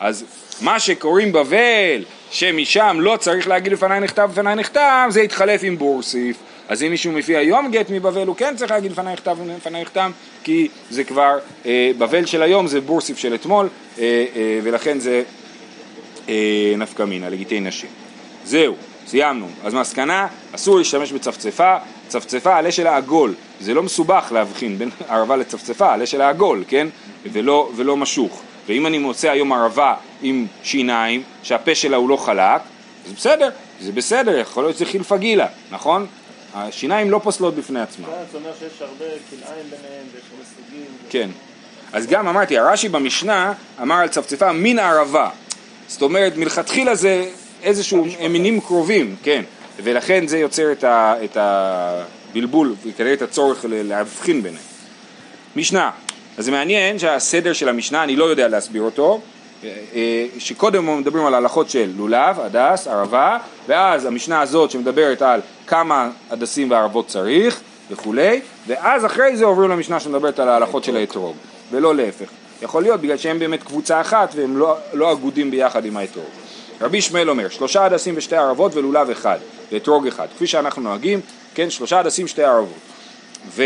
אז 0.00 0.24
מה 0.60 0.80
שקוראים 0.80 1.32
בבל 1.32 2.04
שמשם 2.30 2.96
לא 3.00 3.16
צריך 3.16 3.48
להגיד 3.48 3.72
לפניי 3.72 4.00
נכתב 4.00 4.28
ובפניי 4.32 4.54
נחתם 4.54 5.08
זה 5.10 5.22
יתחלף 5.22 5.60
עם 5.64 5.78
בורסיף 5.78 6.36
אז 6.68 6.82
אם 6.82 6.90
מישהו 6.90 7.12
מביא 7.12 7.36
היום 7.38 7.70
גט 7.70 7.90
מבבל 7.90 8.26
הוא 8.26 8.36
כן 8.36 8.56
צריך 8.56 8.70
להגיד 8.70 8.92
לפניי 8.92 9.12
נכתב 9.12 9.36
ולפניי 9.40 9.82
נחתם 9.82 10.10
כי 10.44 10.68
זה 10.90 11.04
כבר, 11.04 11.38
אה, 11.66 11.90
בבל 11.98 12.26
של 12.26 12.42
היום 12.42 12.66
זה 12.66 12.80
בורסיף 12.80 13.18
של 13.18 13.34
אתמול 13.34 13.68
אה, 13.98 14.24
אה, 14.36 14.60
ולכן 14.62 14.98
זה 14.98 15.22
אה, 16.28 16.74
נפקא 16.78 17.02
מינה 17.02 17.28
לגיטי 17.28 17.60
נשים. 17.60 17.90
זהו, 18.44 18.74
סיימנו. 19.06 19.48
אז 19.64 19.74
מסקנה, 19.74 20.26
אסור 20.54 20.78
להשתמש 20.78 21.12
בצפצפה, 21.12 21.76
צפצפה 22.08 22.56
עלה 22.56 22.72
שלה 22.72 22.96
עגול, 22.96 23.34
זה 23.60 23.74
לא 23.74 23.82
מסובך 23.82 24.28
להבחין 24.32 24.78
בין 24.78 24.90
ערבה 25.08 25.36
לצפצפה, 25.36 25.92
עלה 25.92 26.06
שלה 26.06 26.28
עגול, 26.28 26.64
כן? 26.68 26.88
ולא, 27.32 27.70
ולא 27.76 27.96
משוך. 27.96 28.42
ואם 28.68 28.86
אני 28.86 28.98
מוצא 28.98 29.30
היום 29.30 29.52
ערבה 29.52 29.94
עם 30.22 30.46
שיניים, 30.62 31.22
שהפה 31.42 31.74
שלה 31.74 31.96
הוא 31.96 32.08
לא 32.08 32.16
חלק, 32.16 32.60
אז 33.06 33.12
בסדר, 33.12 33.48
זה 33.80 33.92
בסדר, 33.92 34.38
יכול 34.38 34.64
להיות 34.64 34.76
שזה 34.76 34.84
חילפה 34.84 35.16
גילה, 35.16 35.46
נכון? 35.70 36.06
השיניים 36.56 37.10
לא 37.10 37.20
פוסלות 37.22 37.54
בפני 37.54 37.80
עצמן. 37.80 38.06
זה 38.32 38.38
אומר 38.38 38.50
שיש 38.58 38.82
הרבה 38.82 39.04
כלאיים 39.04 39.64
ביניהם 39.64 40.06
ויש 40.14 40.24
הרבה 40.32 40.44
סוגים. 40.56 40.86
כן. 41.10 41.30
אז 41.92 42.06
גם 42.06 42.28
אמרתי, 42.28 42.58
הרש"י 42.58 42.88
במשנה 42.88 43.52
אמר 43.82 43.94
על 43.94 44.08
צפצפה 44.08 44.52
מין 44.52 44.78
ערבה. 44.78 45.30
זאת 45.88 46.02
אומרת, 46.02 46.36
מלכתחילה 46.36 46.94
זה 46.94 47.30
איזשהו, 47.62 48.06
הם 48.18 48.32
מינים 48.32 48.60
קרובים, 48.60 49.16
כן. 49.22 49.42
ולכן 49.82 50.26
זה 50.26 50.38
יוצר 50.38 50.72
את, 50.72 50.84
ה, 50.84 51.14
את 51.24 51.36
הבלבול, 51.40 52.74
וכנראה 52.86 53.12
את 53.12 53.22
הצורך 53.22 53.64
להבחין 53.68 54.42
ביניהם. 54.42 54.64
משנה, 55.56 55.90
אז 56.38 56.44
זה 56.44 56.50
מעניין 56.50 56.98
שהסדר 56.98 57.52
של 57.52 57.68
המשנה, 57.68 58.04
אני 58.04 58.16
לא 58.16 58.24
יודע 58.24 58.48
להסביר 58.48 58.82
אותו, 58.82 59.20
שקודם 60.38 60.98
מדברים 61.00 61.26
על 61.26 61.34
הלכות 61.34 61.70
של 61.70 61.92
לולב, 61.96 62.40
הדס, 62.40 62.86
ערבה, 62.86 63.38
ואז 63.66 64.04
המשנה 64.04 64.40
הזאת 64.40 64.70
שמדברת 64.70 65.22
על 65.22 65.40
כמה 65.66 66.10
הדסים 66.30 66.70
וערבות 66.70 67.08
צריך 67.08 67.60
וכולי, 67.90 68.40
ואז 68.66 69.06
אחרי 69.06 69.36
זה 69.36 69.44
עוברים 69.44 69.70
למשנה 69.70 70.00
שמדברת 70.00 70.38
על 70.38 70.48
ההלכות 70.48 70.84
של 70.84 70.96
האתרוג, 70.96 71.36
ולא 71.70 71.94
להפך. 71.94 72.28
יכול 72.62 72.82
להיות 72.82 73.00
בגלל 73.00 73.16
שהם 73.16 73.38
באמת 73.38 73.62
קבוצה 73.62 74.00
אחת 74.00 74.32
והם 74.34 74.56
לא, 74.56 74.76
לא 74.92 75.12
אגודים 75.12 75.50
ביחד 75.50 75.84
עם 75.84 75.96
האתרוג. 75.96 76.26
רבי 76.80 76.98
ישמעאל 76.98 77.30
אומר, 77.30 77.48
שלושה 77.48 77.84
הדסים 77.84 78.14
ושתי 78.16 78.36
ערבות 78.36 78.74
ולולב 78.74 79.10
אחד, 79.10 79.38
ואתרוג 79.72 80.06
אחד, 80.06 80.26
כפי 80.36 80.46
שאנחנו 80.46 80.82
נוהגים, 80.82 81.20
כן, 81.54 81.70
שלושה 81.70 81.98
הדסים 82.00 82.28
שתי 82.28 82.42
ערבות. 82.42 82.78
ו... 83.48 83.62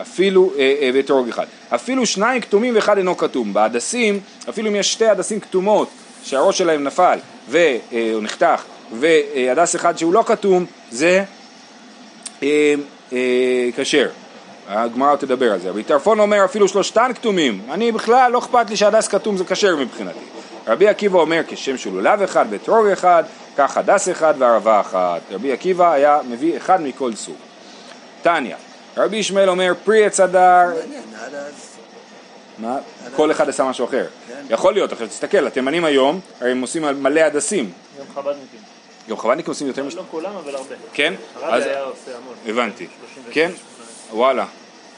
אפילו, 0.00 0.52
אה, 0.58 0.74
אה, 0.80 0.90
ואתרוג 0.94 1.28
אחד. 1.28 1.46
אפילו 1.74 2.06
שניים 2.06 2.40
כתומים 2.40 2.74
ואחד 2.74 2.98
אינו 2.98 3.16
כתום. 3.16 3.52
בהדסים, 3.52 4.20
אפילו 4.48 4.68
אם 4.68 4.76
יש 4.76 4.92
שתי 4.92 5.06
הדסים 5.06 5.40
כתומות 5.40 5.88
שהראש 6.24 6.58
שלהם 6.58 6.84
נפל 6.84 7.18
והוא 7.48 7.60
אה, 7.92 8.14
נחתך, 8.22 8.62
והדס 8.92 9.76
אחד 9.76 9.98
שהוא 9.98 10.12
לא 10.12 10.24
כתום, 10.26 10.64
זה 10.90 11.24
כשר. 13.76 14.08
הגמרא 14.68 15.16
תדבר 15.16 15.52
על 15.52 15.60
זה. 15.60 15.70
רבי 15.70 15.82
טרפון 15.82 16.20
אומר 16.20 16.44
אפילו 16.44 16.68
שלושתן 16.68 17.10
כתומים, 17.14 17.60
אני 17.70 17.92
בכלל 17.92 18.32
לא 18.32 18.38
אכפת 18.38 18.70
לי 18.70 18.76
שהדס 18.76 19.08
כתום 19.08 19.36
זה 19.36 19.44
כשר 19.44 19.76
מבחינתי. 19.76 20.18
רבי 20.66 20.88
עקיבא 20.88 21.18
אומר 21.18 21.40
כשם 21.48 21.76
של 21.76 21.90
לולב 21.90 22.22
אחד 22.22 22.46
ואתרוג 22.50 22.86
אחד, 22.86 23.24
כך 23.56 23.76
הדס 23.76 24.08
אחד 24.08 24.34
וערבה 24.38 24.80
אחת. 24.80 25.20
רבי 25.30 25.52
עקיבא 25.52 25.92
היה 25.92 26.18
מביא 26.28 26.56
אחד 26.56 26.82
מכל 26.82 27.14
סוג. 27.14 27.36
טניה 28.22 28.56
רבי 28.96 29.16
ישמעאל 29.16 29.48
אומר 29.48 29.72
פרי 29.84 30.04
עץ 30.04 30.20
הדר 30.20 30.72
אז... 31.26 31.76
מה? 32.58 32.78
כל 33.16 33.30
אחד 33.30 33.48
עשה 33.48 33.64
משהו 33.64 33.84
אחר. 33.84 34.06
כן. 34.28 34.42
יכול 34.50 34.74
להיות, 34.74 34.92
עכשיו 34.92 35.08
תסתכל, 35.08 35.46
התימנים 35.46 35.84
היום, 35.84 36.20
הרי 36.40 36.50
הם 36.50 36.60
עושים 36.60 36.82
מלא 36.82 37.20
הדסים. 37.20 37.72
גם 37.98 38.04
חב"דניקים. 38.14 38.60
גם 39.08 39.16
חב"דניקים 39.16 39.50
עושים 39.50 39.66
יותר 39.66 39.84
מש... 39.84 39.94
לא 39.94 40.02
כולם, 40.10 40.36
אבל 40.36 40.54
הרבה. 40.54 40.74
כן? 40.92 41.14
הרבי 41.34 41.56
אז 41.56 41.66
היה 41.66 41.82
עושה 41.82 42.16
המון. 42.16 42.34
הבנתי. 42.46 42.86
36, 43.14 43.34
כן? 43.34 43.50
18. 43.50 44.18
וואלה. 44.18 44.46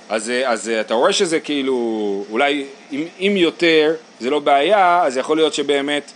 אז, 0.08 0.30
אה, 0.30 0.50
אז 0.50 0.68
אה, 0.68 0.80
אתה 0.80 0.94
רואה 0.94 1.12
שזה 1.12 1.40
כאילו, 1.40 2.24
אולי 2.30 2.66
אם, 2.92 3.04
אם 3.18 3.32
יותר 3.36 3.94
זה 4.20 4.30
לא 4.30 4.38
בעיה, 4.38 5.02
אז 5.04 5.16
יכול 5.16 5.36
להיות 5.36 5.54
שבאמת 5.54 6.10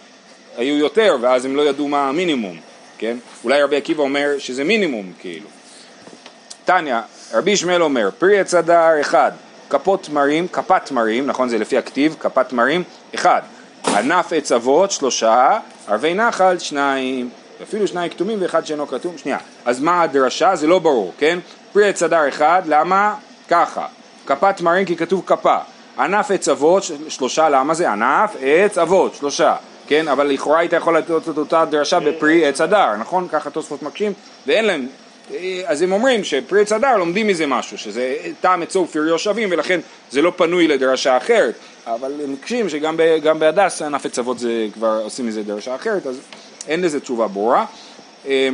היו 0.57 0.77
יותר, 0.77 1.17
ואז 1.21 1.45
הם 1.45 1.57
לא 1.57 1.63
ידעו 1.63 1.89
מה 1.89 2.09
המינימום, 2.09 2.61
כן? 2.99 3.17
אולי 3.45 3.63
רבי 3.63 3.77
עקיבא 3.77 4.03
אומר 4.03 4.39
שזה 4.39 4.65
מינימום, 4.65 5.13
כאילו. 5.21 5.49
טניה, 6.65 7.03
רבי 7.33 7.51
ישמעאל 7.51 7.83
אומר, 7.83 8.11
פרי 8.19 8.41
עץ 8.41 8.55
הדר 8.55 9.01
אחד, 9.01 9.33
כפות 9.71 10.03
תמרים, 10.03 10.49
כפת 10.49 10.85
תמרים, 10.85 11.27
נכון 11.27 11.49
זה 11.49 11.59
לפי 11.59 11.79
הכתיב, 11.79 12.17
כפת 12.21 12.49
תמרים, 12.49 12.83
אחד, 13.15 13.41
ענף 13.87 14.33
עץ 14.33 14.53
אבות, 14.53 14.91
שלושה, 14.91 15.59
ערבי 15.89 16.15
נחל, 16.15 16.59
שניים, 16.59 17.31
אפילו 17.63 17.87
שניים 17.87 18.11
כתומים 18.11 18.39
ואחד 18.43 18.67
שאינו 18.67 18.87
כתום, 18.87 19.19
שנייה, 19.19 19.39
אז 19.65 19.81
מה 19.81 20.03
הדרשה? 20.03 20.57
זה 20.57 20.67
לא 20.67 20.79
ברור, 20.79 21.13
כן? 21.19 21.39
פרי 21.73 21.89
עץ 21.89 22.03
הדר 22.03 22.29
אחד, 22.29 22.63
למה? 22.67 23.15
ככה, 23.49 23.87
כפת 24.27 24.57
תמרים 24.57 24.85
כי 24.85 24.97
כתוב 24.97 25.23
כפה, 25.27 25.57
ענף 25.99 26.31
עץ 26.31 26.49
אבות, 26.49 26.83
שלושה, 27.09 27.49
למה 27.49 27.75
זה? 27.75 27.91
ענף 27.91 28.37
עץ 28.41 28.79
אבות, 28.79 29.15
שלושה, 29.15 29.57
כן? 29.87 30.09
אבל 30.09 30.27
לכאורה 30.27 30.59
היית 30.59 30.73
יכול 30.73 30.99
לתת 30.99 31.29
את 31.29 31.39
אותה 31.39 31.65
דרשה 31.65 32.01
בפרי 32.01 32.47
עץ 32.47 32.61
הדר, 32.61 32.97
נכון? 32.97 33.29
ככה 33.29 33.51
תוספות 33.51 33.83
מקשים, 33.83 34.13
ואין 34.47 34.65
להם 34.65 34.87
אז 35.67 35.83
הם 35.83 35.93
אומרים 35.93 36.25
שפרי 36.25 36.61
עץ 36.61 36.73
הדר 36.73 36.97
לומדים 36.97 37.27
מזה 37.27 37.47
משהו, 37.47 37.79
שזה 37.79 38.17
טעם 38.41 38.63
עצו 38.63 38.79
ופריו 38.89 39.19
שווים 39.19 39.49
ולכן 39.53 39.81
זה 40.11 40.23
לא 40.23 40.33
פנוי 40.37 40.69
לדרשה 40.69 41.17
אחרת, 41.17 41.55
אבל 41.87 42.13
הם 42.25 42.33
מקשים 42.33 42.69
שגם 42.69 42.97
בהדס 43.39 43.83
ענף 43.83 44.07
עץ 44.07 44.19
אבות 44.19 44.39
זה 44.39 44.67
כבר 44.75 45.01
עושים 45.05 45.27
מזה 45.27 45.43
דרשה 45.43 45.75
אחרת, 45.75 46.07
אז 46.07 46.21
אין 46.69 46.81
לזה 46.81 47.01
תשובה 47.01 47.29
ברורה. 47.29 47.65
אה, 48.27 48.49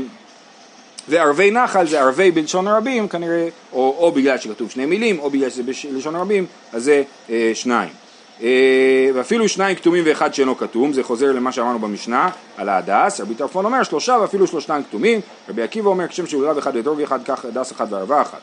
וערבי 1.09 1.51
נחל 1.51 1.87
זה 1.87 2.01
ערבי 2.01 2.31
בלשון 2.31 2.69
הרבים 2.69 3.09
כנראה, 3.09 3.49
או, 3.73 3.97
או 3.99 4.13
בגלל 4.13 4.39
שכתוב 4.39 4.71
שני 4.71 4.87
מילים, 4.87 5.19
או 5.19 5.31
בגלל 5.31 5.51
שזה 5.51 5.63
בלשון 5.93 6.15
הרבים, 6.17 6.47
אז 6.73 6.85
זה 6.85 7.03
אה, 7.31 7.51
שניים. 7.55 8.04
אה, 8.43 9.09
ואפילו 9.15 9.49
שניים 9.49 9.77
כתומים 9.77 10.05
ואחד 10.07 10.35
שאינו 10.35 10.57
כתום, 10.57 10.93
זה 10.93 11.03
חוזר 11.03 11.33
למה 11.33 11.53
שאמרנו 11.53 11.79
במשנה 11.79 12.31
על 12.57 12.69
ההדס, 12.69 13.21
רבי 13.21 13.35
טרפון 13.35 13.65
אומר 13.65 13.83
שלושה 13.83 14.19
ואפילו 14.21 14.47
שלושתן 14.47 14.83
כתומים, 14.89 15.21
רבי 15.49 15.63
עקיבא 15.63 15.89
אומר 15.89 16.09
כשם 16.09 16.27
שהוא 16.27 16.47
לב 16.47 16.59
אחד 16.59 16.77
ואתרוג 16.77 17.01
אחד 17.01 17.19
כך 17.25 17.45
הדס 17.45 17.73
אחד 17.73 17.93
וערבה 17.93 18.23
אחת. 18.23 18.39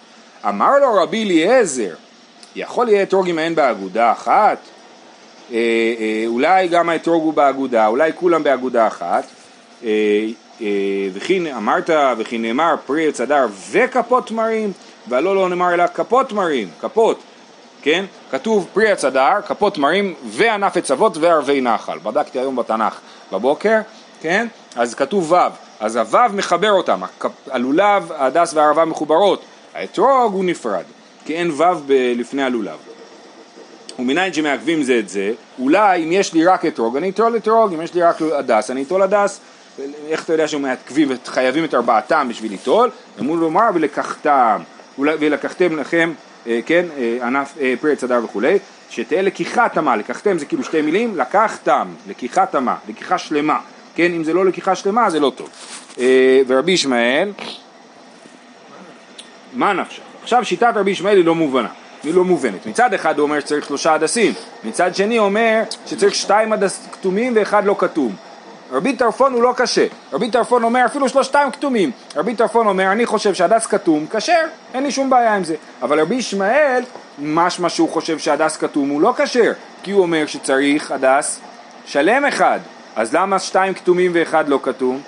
אמר 0.48 0.80
לו 0.80 1.04
רבי 1.04 1.24
אליעזר, 1.24 1.94
יכול 2.56 2.90
יהיה 2.90 3.04
אתרוג 3.04 3.30
אם 3.30 3.40
אין 3.40 3.56
באגודה 3.56 4.12
אחת? 4.12 4.58
אה, 5.52 5.58
אה, 6.00 6.24
אולי 6.28 6.68
גם 6.68 6.90
האתרוג 6.90 7.24
הוא 7.24 7.34
באגודה, 7.34 7.88
אולי 7.88 8.12
כולם 8.16 8.44
באגודה 8.44 8.88
אחת. 8.88 9.28
וכי 11.14 11.52
אמרת 11.58 11.90
וכי 12.18 12.38
נאמר 12.38 12.76
פרי 12.86 13.08
עץ 13.08 13.22
הדר 13.22 13.48
וכפות 13.72 14.28
תמרים, 14.28 14.72
והלא 15.08 15.36
לא 15.36 15.50
נאמר 15.50 15.74
אלא 15.74 15.88
כפות 15.88 16.30
תמרים, 16.30 16.70
כפות, 16.82 17.20
כן? 17.82 18.06
כתוב 18.32 18.68
פרי 18.74 18.92
עץ 18.92 19.06
הדר, 19.06 19.42
כפות 19.48 19.76
תמרים 19.76 20.14
וענף 20.26 20.78
עץ 20.78 20.92
אבות 20.92 21.18
וערבי 21.18 21.62
נחל. 21.62 21.98
בדקתי 22.04 22.40
היום 22.40 22.56
בתנ"ך 22.56 23.00
בבוקר, 23.32 23.78
כן? 24.22 24.48
אז 24.76 24.96
כתוב 24.96 25.32
ו', 25.32 25.36
אז 25.80 25.96
הו' 25.96 26.20
מחבר 26.34 26.72
אותם, 26.72 27.02
הלולב, 27.52 28.12
ההדס 28.12 28.54
והערבה 28.54 28.86
מחוברות, 28.86 29.42
האתרוג 29.74 30.34
הוא 30.34 30.46
נפרד, 30.46 30.84
כי 31.26 31.36
אין 31.36 31.52
ו' 31.52 31.64
ב- 31.88 32.14
לפני 32.18 32.44
הלולב. 32.44 32.78
ומנין 34.00 34.34
שמעכבים 34.34 34.84
זה 34.84 35.00
את 35.00 35.10
זה, 35.10 35.32
אולי 35.60 36.04
אם 36.04 36.12
יש 36.12 36.34
לי 36.34 36.46
רק 36.46 36.66
אתרוג, 36.66 36.98
אני 36.98 37.10
אטול 37.10 37.36
אתרוג, 37.38 37.74
אם 37.74 37.82
יש 37.82 37.94
לי 37.94 38.02
רק 38.02 38.22
הדס, 38.22 38.72
אני 38.72 38.84
אטול 38.84 39.02
הדס. 39.02 39.40
איך 40.08 40.24
אתה 40.24 40.34
יודע 40.34 40.48
שמעכבים, 40.48 41.10
חייבים 41.26 41.66
את 41.66 41.74
ארבעתם 41.74 42.28
בשביל 42.30 42.52
ליטול? 42.52 42.90
אמרו 43.20 43.36
לומר 43.36 43.70
ולקחתם, 43.74 44.62
ולקחתם 45.00 45.80
לכם, 45.80 46.14
כן, 46.66 46.86
אה, 46.98 47.18
ענף 47.28 47.54
אה, 47.62 47.74
פרי 47.82 47.92
עץ 47.92 48.04
הדר 48.04 48.22
וכולי, 48.24 48.58
שתהיה 48.90 49.22
לקיחת 49.22 49.78
אמה, 49.78 49.96
לקחתם 49.96 50.38
זה 50.38 50.46
כאילו 50.46 50.64
שתי 50.64 50.82
מילים, 50.82 51.18
לקחתם, 51.18 51.88
לקיחת 52.08 52.56
אמה, 52.56 52.76
לקיחה 52.90 53.18
שלמה, 53.18 53.60
כן, 53.96 54.14
אם 54.14 54.24
זה 54.24 54.34
לא 54.34 54.46
לקיחה 54.46 54.76
שלמה 54.76 55.10
זה 55.10 55.20
לא 55.20 55.32
טוב. 55.36 55.50
אה, 56.00 56.42
ורבי 56.48 56.72
ישמעאל, 56.72 57.32
מה 59.54 59.74
נפשך? 59.74 60.02
עכשיו 60.24 60.46
שיטת 60.46 60.74
רבי 60.76 60.92
ישמעאל 60.92 61.18
היא 61.18 61.26
לא 61.26 61.36
מובנה, 61.36 61.68
היא 62.04 62.14
לא 62.14 62.24
מובנת. 62.24 62.66
מצד 62.66 62.94
אחד 62.94 63.20
הוא 63.20 63.24
אומר 63.24 63.40
שצריך 63.40 63.66
שלושה 63.66 63.94
הדסים, 63.94 64.34
מצד 64.64 64.96
שני 64.96 65.18
הוא 65.18 65.26
אומר 65.26 65.64
שצריך 65.86 66.16
שתיים 66.16 66.54
הדס 66.54 66.88
כתומים 66.92 67.34
ואחד 67.36 67.66
לא 67.66 67.76
כתום. 67.80 68.16
רבי 68.72 68.96
טרפון 68.96 69.34
הוא 69.34 69.44
לא 69.44 69.54
קשה, 69.58 69.86
רבי 70.14 70.32
טרפון 70.32 70.64
אומר 70.64 70.86
אפילו 70.86 71.10
שלושתם 71.10 71.50
כתומים, 71.54 71.92
רבי 72.16 72.36
טרפון 72.36 72.68
אומר 72.68 72.92
אני 72.92 73.06
חושב 73.06 73.34
שהדס 73.34 73.66
כתום, 73.66 74.06
כשר, 74.12 74.34
אין 74.74 74.84
לי 74.84 74.92
שום 74.92 75.10
בעיה 75.10 75.36
עם 75.36 75.44
זה, 75.44 75.56
אבל 75.82 76.00
רבי 76.00 76.16
ישמעאל 76.16 76.84
משמע 77.20 77.70
שהוא 77.70 77.90
חושב 77.90 78.20
שהדס 78.20 78.58
כתום 78.58 78.90
הוא 78.90 79.02
לא 79.02 79.14
כשר, 79.18 79.52
כי 79.84 79.92
הוא 79.92 80.02
אומר 80.02 80.26
שצריך 80.26 80.92
הדס 80.92 81.40
שלם 81.86 82.26
אחד, 82.26 82.60
אז 82.96 83.16
למה 83.16 83.40
שתיים 83.40 83.74
כתומים 83.74 84.12
ואחד 84.14 84.50
לא 84.50 84.60
כתום? 84.64 85.02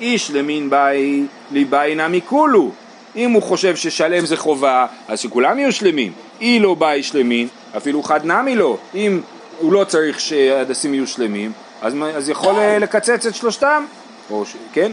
איש 0.00 0.30
למין 0.30 0.70
באי 0.70 1.24
ליבאי 1.50 1.94
נמי 1.94 2.20
כולו. 2.26 2.70
אם 3.16 3.30
הוא 3.30 3.42
חושב 3.42 3.76
ששלם 3.76 4.26
זה 4.26 4.36
חובה, 4.36 4.86
אז 5.08 5.20
שכולם 5.20 5.58
יהיו 5.58 5.72
שלמים. 5.72 6.12
אי 6.40 6.58
לא 6.58 6.74
באי 6.74 7.02
שלמין, 7.02 7.48
אפילו 7.76 8.02
חד 8.02 8.24
נמי 8.24 8.56
לא. 8.56 8.76
אם 8.94 9.20
הוא 9.58 9.72
לא 9.72 9.84
צריך 9.84 10.20
שהדסים 10.20 10.94
יהיו 10.94 11.06
שלמים, 11.06 11.52
אז, 11.82 11.94
אז 12.16 12.28
יכול 12.28 12.54
אה, 12.58 12.78
לקצץ 12.78 13.26
את 13.26 13.34
שלושתם, 13.34 13.84
או. 14.30 14.44
כן? 14.72 14.92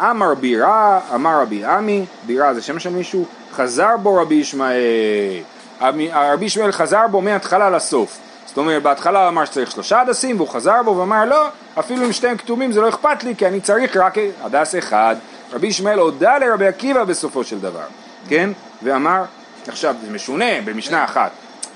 אמר 0.00 0.34
בירה, 0.34 1.00
אמר 1.14 1.40
רבי 1.42 1.64
עמי, 1.64 2.04
בירה 2.26 2.54
זה 2.54 2.62
שם 2.62 2.78
של 2.78 2.90
מישהו, 2.90 3.24
חזר 3.52 3.96
בו 4.02 4.14
רבי 4.14 4.34
ישמעאל. 4.34 4.78
רבי 6.12 6.44
ישמעאל 6.44 6.72
חזר 6.72 7.06
בו 7.10 7.20
מההתחלה 7.20 7.70
לסוף. 7.70 8.18
זאת 8.46 8.56
אומרת, 8.56 8.82
בהתחלה 8.82 9.20
הוא 9.20 9.28
אמר 9.28 9.44
שצריך 9.44 9.70
שלושה 9.70 10.00
הדסים, 10.00 10.36
והוא 10.36 10.48
חזר 10.48 10.82
בו 10.84 10.96
ואמר 10.96 11.24
לא, 11.24 11.46
אפילו 11.78 12.04
אם 12.04 12.12
שתיהם 12.12 12.36
כתומים 12.36 12.72
זה 12.72 12.80
לא 12.80 12.88
אכפת 12.88 13.24
לי, 13.24 13.36
כי 13.36 13.46
אני 13.46 13.60
צריך 13.60 13.96
רק 13.96 14.14
הדס 14.42 14.74
אחד. 14.78 15.16
רבי 15.52 15.66
ישמעאל 15.66 15.98
הודה 15.98 16.38
לרבי 16.38 16.66
עקיבא 16.66 17.04
בסופו 17.04 17.44
של 17.44 17.60
דבר, 17.60 17.84
כן? 18.28 18.50
ואמר, 18.82 19.22
עכשיו 19.68 19.94
זה 20.06 20.12
משונה 20.12 20.60
במשנה 20.64 21.04
אחת, 21.04 21.30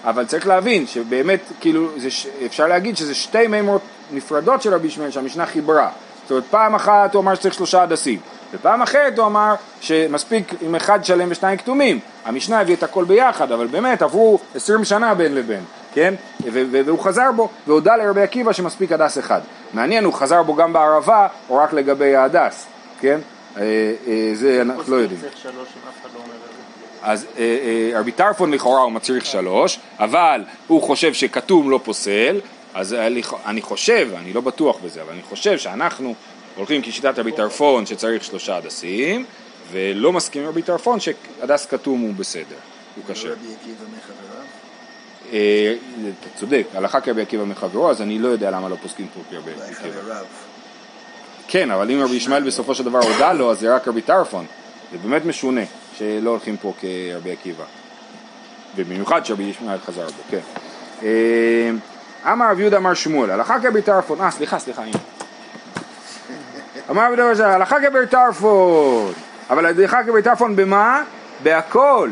אבל 0.05 0.27
צריך 0.27 0.47
להבין 0.47 0.87
שבאמת, 0.87 1.41
כאילו, 1.61 1.89
זה, 1.97 2.09
אפשר 2.47 2.67
להגיד 2.67 2.97
שזה 2.97 3.15
שתי 3.15 3.47
מימות 3.47 3.83
נפרדות 4.13 4.63
של 4.63 4.75
רבי 4.75 4.87
ישמעאל 4.87 5.11
שהמשנה 5.11 5.47
חיברה. 5.47 5.91
זאת 6.23 6.31
אומרת, 6.31 6.45
פעם 6.51 6.75
אחת 6.75 7.15
הוא 7.15 7.23
אמר 7.23 7.35
שצריך 7.35 7.55
שלושה 7.55 7.83
הדסים, 7.83 8.19
ופעם 8.55 8.83
אחרת 8.83 9.19
הוא 9.19 9.27
אמר 9.27 9.55
שמספיק 9.81 10.55
עם 10.61 10.75
אחד 10.75 11.05
שלם 11.05 11.29
ושניים 11.31 11.59
כתומים. 11.59 11.99
המשנה 12.25 12.61
הביא 12.61 12.77
את 12.77 12.83
הכל 12.83 13.05
ביחד, 13.05 13.53
אבל 13.53 13.67
באמת 13.67 14.03
עברו 14.03 14.39
עשרים 14.55 14.85
שנה 14.85 15.15
בין 15.15 15.35
לבין. 15.35 15.65
כן? 15.95 16.15
והוא 16.51 16.99
חזר 16.99 17.33
בו, 17.37 17.49
והודה 17.67 17.97
לרבי 17.97 18.23
עקיבא 18.23 18.53
שמספיק 18.53 18.93
הדס 18.93 19.19
אחד. 19.19 19.41
מעניין, 19.73 20.05
הוא 20.05 20.15
חזר 20.15 20.43
בו 20.43 20.55
גם 20.55 20.73
בערבה, 20.73 21.27
או 21.51 21.57
רק 21.57 21.73
לגבי 21.73 22.17
ההדס, 22.17 22.67
כן? 23.01 23.21
אה, 23.57 23.63
אה, 24.07 24.31
זה 24.35 24.63
אנחנו 24.63 24.83
לא 24.89 24.97
יודעים. 24.97 25.21
לא 25.45 25.63
אז 27.03 27.27
אה, 27.39 27.91
רבי 27.95 28.13
טרפון 28.13 28.51
לכאורה 28.51 28.81
הוא 28.81 28.93
מצריך 28.93 29.27
שלוש, 29.27 29.79
אבל 29.99 30.45
הוא 30.67 30.83
חושב 30.83 31.13
שכתום 31.13 31.71
לא 31.71 31.81
פוסל, 31.85 32.41
אז 32.75 32.97
אני 33.47 33.63
חושב, 33.63 34.09
אני 34.17 34.33
לא 34.33 34.41
בטוח 34.41 34.79
בזה, 34.85 35.03
אבל 35.03 35.13
אני 35.13 35.23
חושב 35.23 35.59
שאנחנו 35.59 36.15
הולכים 36.57 36.83
כשיטת 36.83 37.19
רבי 37.19 37.33
טרפון 37.33 37.87
שצריך 37.87 38.25
שלושה 38.25 38.57
הדסים, 38.57 39.25
ולא 39.71 40.13
מסכים 40.13 40.43
עם 40.43 40.49
רבי 40.49 40.63
טרפון 40.63 41.01
שהדס 41.01 41.67
כתום 41.67 42.01
הוא 42.01 42.15
בסדר, 42.15 42.57
הוא 42.97 43.05
כשר. 43.15 43.35
אה, 45.33 45.75
אתה 46.21 46.39
צודק, 46.39 46.67
הלכה 46.75 47.01
כרבי 47.01 47.23
עקיבא 47.23 47.45
מחברו, 47.45 47.91
אז 47.91 48.03
אני 48.03 48.19
לא 48.19 48.29
יודע 48.29 48.51
למה 48.51 48.69
לא 48.69 48.77
פוסקים 48.83 49.07
פה 49.15 49.21
כרבי 49.31 49.51
עקיבא. 49.51 50.21
כן, 51.49 51.71
אבל 51.71 51.91
אם 51.91 52.01
רבי 52.03 52.17
ישמעאל 52.17 52.43
בסופו 52.43 52.75
של 52.75 52.85
דבר 52.85 52.99
הודה 52.99 53.33
לו, 53.33 53.51
אז 53.51 53.61
זה 53.61 53.75
רק 53.75 53.89
רבי 53.89 54.03
טרפון. 54.03 54.47
זה 54.93 54.99
באמת 54.99 55.25
משונה 55.25 55.61
שלא 55.99 56.31
הולכים 56.31 56.57
פה 56.57 56.73
כרבי 56.81 57.33
עקיבא. 57.33 57.65
ובמיוחד 58.77 59.27
שרבי 59.27 59.43
ישמעאל 59.43 59.79
חזר 59.79 60.07
בו, 60.07 60.23
כן. 60.31 60.41
אמר 62.27 62.51
רבי 62.51 62.61
יהודה 62.61 62.77
אמר 62.77 62.95
שמואל, 62.95 63.31
הלכה 63.31 63.61
כרבי 63.61 63.83
טרפון, 63.83 64.21
אה 64.21 64.31
סליחה, 64.31 64.59
סליחה. 64.59 64.83
אמר 66.91 67.13
רבי 67.13 67.23
יהודה, 67.23 67.55
הלכה 67.55 67.81
כרבי 67.81 68.07
טרפון, 68.11 69.13
אבל 69.51 69.67
הלכה 69.67 70.05
כרבי 70.05 70.23
טרפון 70.23 70.57
במה? 70.57 71.03
בהכל. 71.43 72.11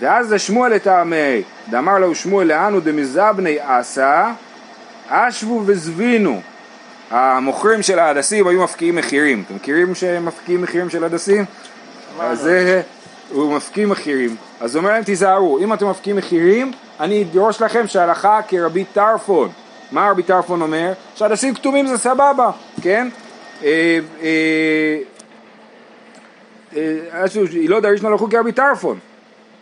דאז 0.00 0.28
זה 0.28 0.38
שמואל 0.38 0.72
לטעמי, 0.72 1.42
דאמר 1.70 1.98
לו 1.98 2.14
שמואל 2.14 2.46
לאנו 2.46 2.80
דמזבני 2.80 3.58
עשה, 3.60 4.32
אשבו 5.08 5.62
וזבינו. 5.66 6.40
המוכרים 7.10 7.82
של 7.82 7.98
ההדסים 7.98 8.46
היו 8.46 8.62
מפקיעים 8.64 8.96
מחירים. 8.96 9.42
אתם 9.46 9.54
מכירים 9.54 9.94
שהם 9.94 10.26
מפקיעים 10.26 10.62
מחירים 10.62 10.90
של 10.90 11.04
הדסים? 11.04 11.44
אז 12.20 12.40
זה, 12.40 12.82
הוא 13.32 13.54
מפקיע 13.56 13.86
מחירים. 13.86 14.36
אז 14.60 14.74
הוא 14.74 14.80
אומר 14.80 14.92
להם 14.92 15.04
תיזהרו, 15.04 15.58
אם 15.58 15.72
אתם 15.72 15.90
מפקיעים 15.90 16.16
מחירים, 16.16 16.72
אני 17.00 17.22
אדרוש 17.22 17.62
לכם 17.62 17.86
שהלכה 17.86 18.40
כרבי 18.48 18.84
טרפון. 18.84 19.48
מה 19.92 20.10
רבי 20.10 20.22
טרפון 20.22 20.62
אומר? 20.62 20.92
שהדסים 21.14 21.54
כתומים 21.54 21.86
זה 21.86 21.98
סבבה, 21.98 22.50
כן? 22.82 23.08
אה, 23.64 23.98
אה, 24.22 24.98
אה, 26.76 27.24
לא 27.68 27.80
דרישנה 27.80 28.10
לחוקי 28.10 28.36
כרבי 28.36 28.52
טרפון. 28.52 28.98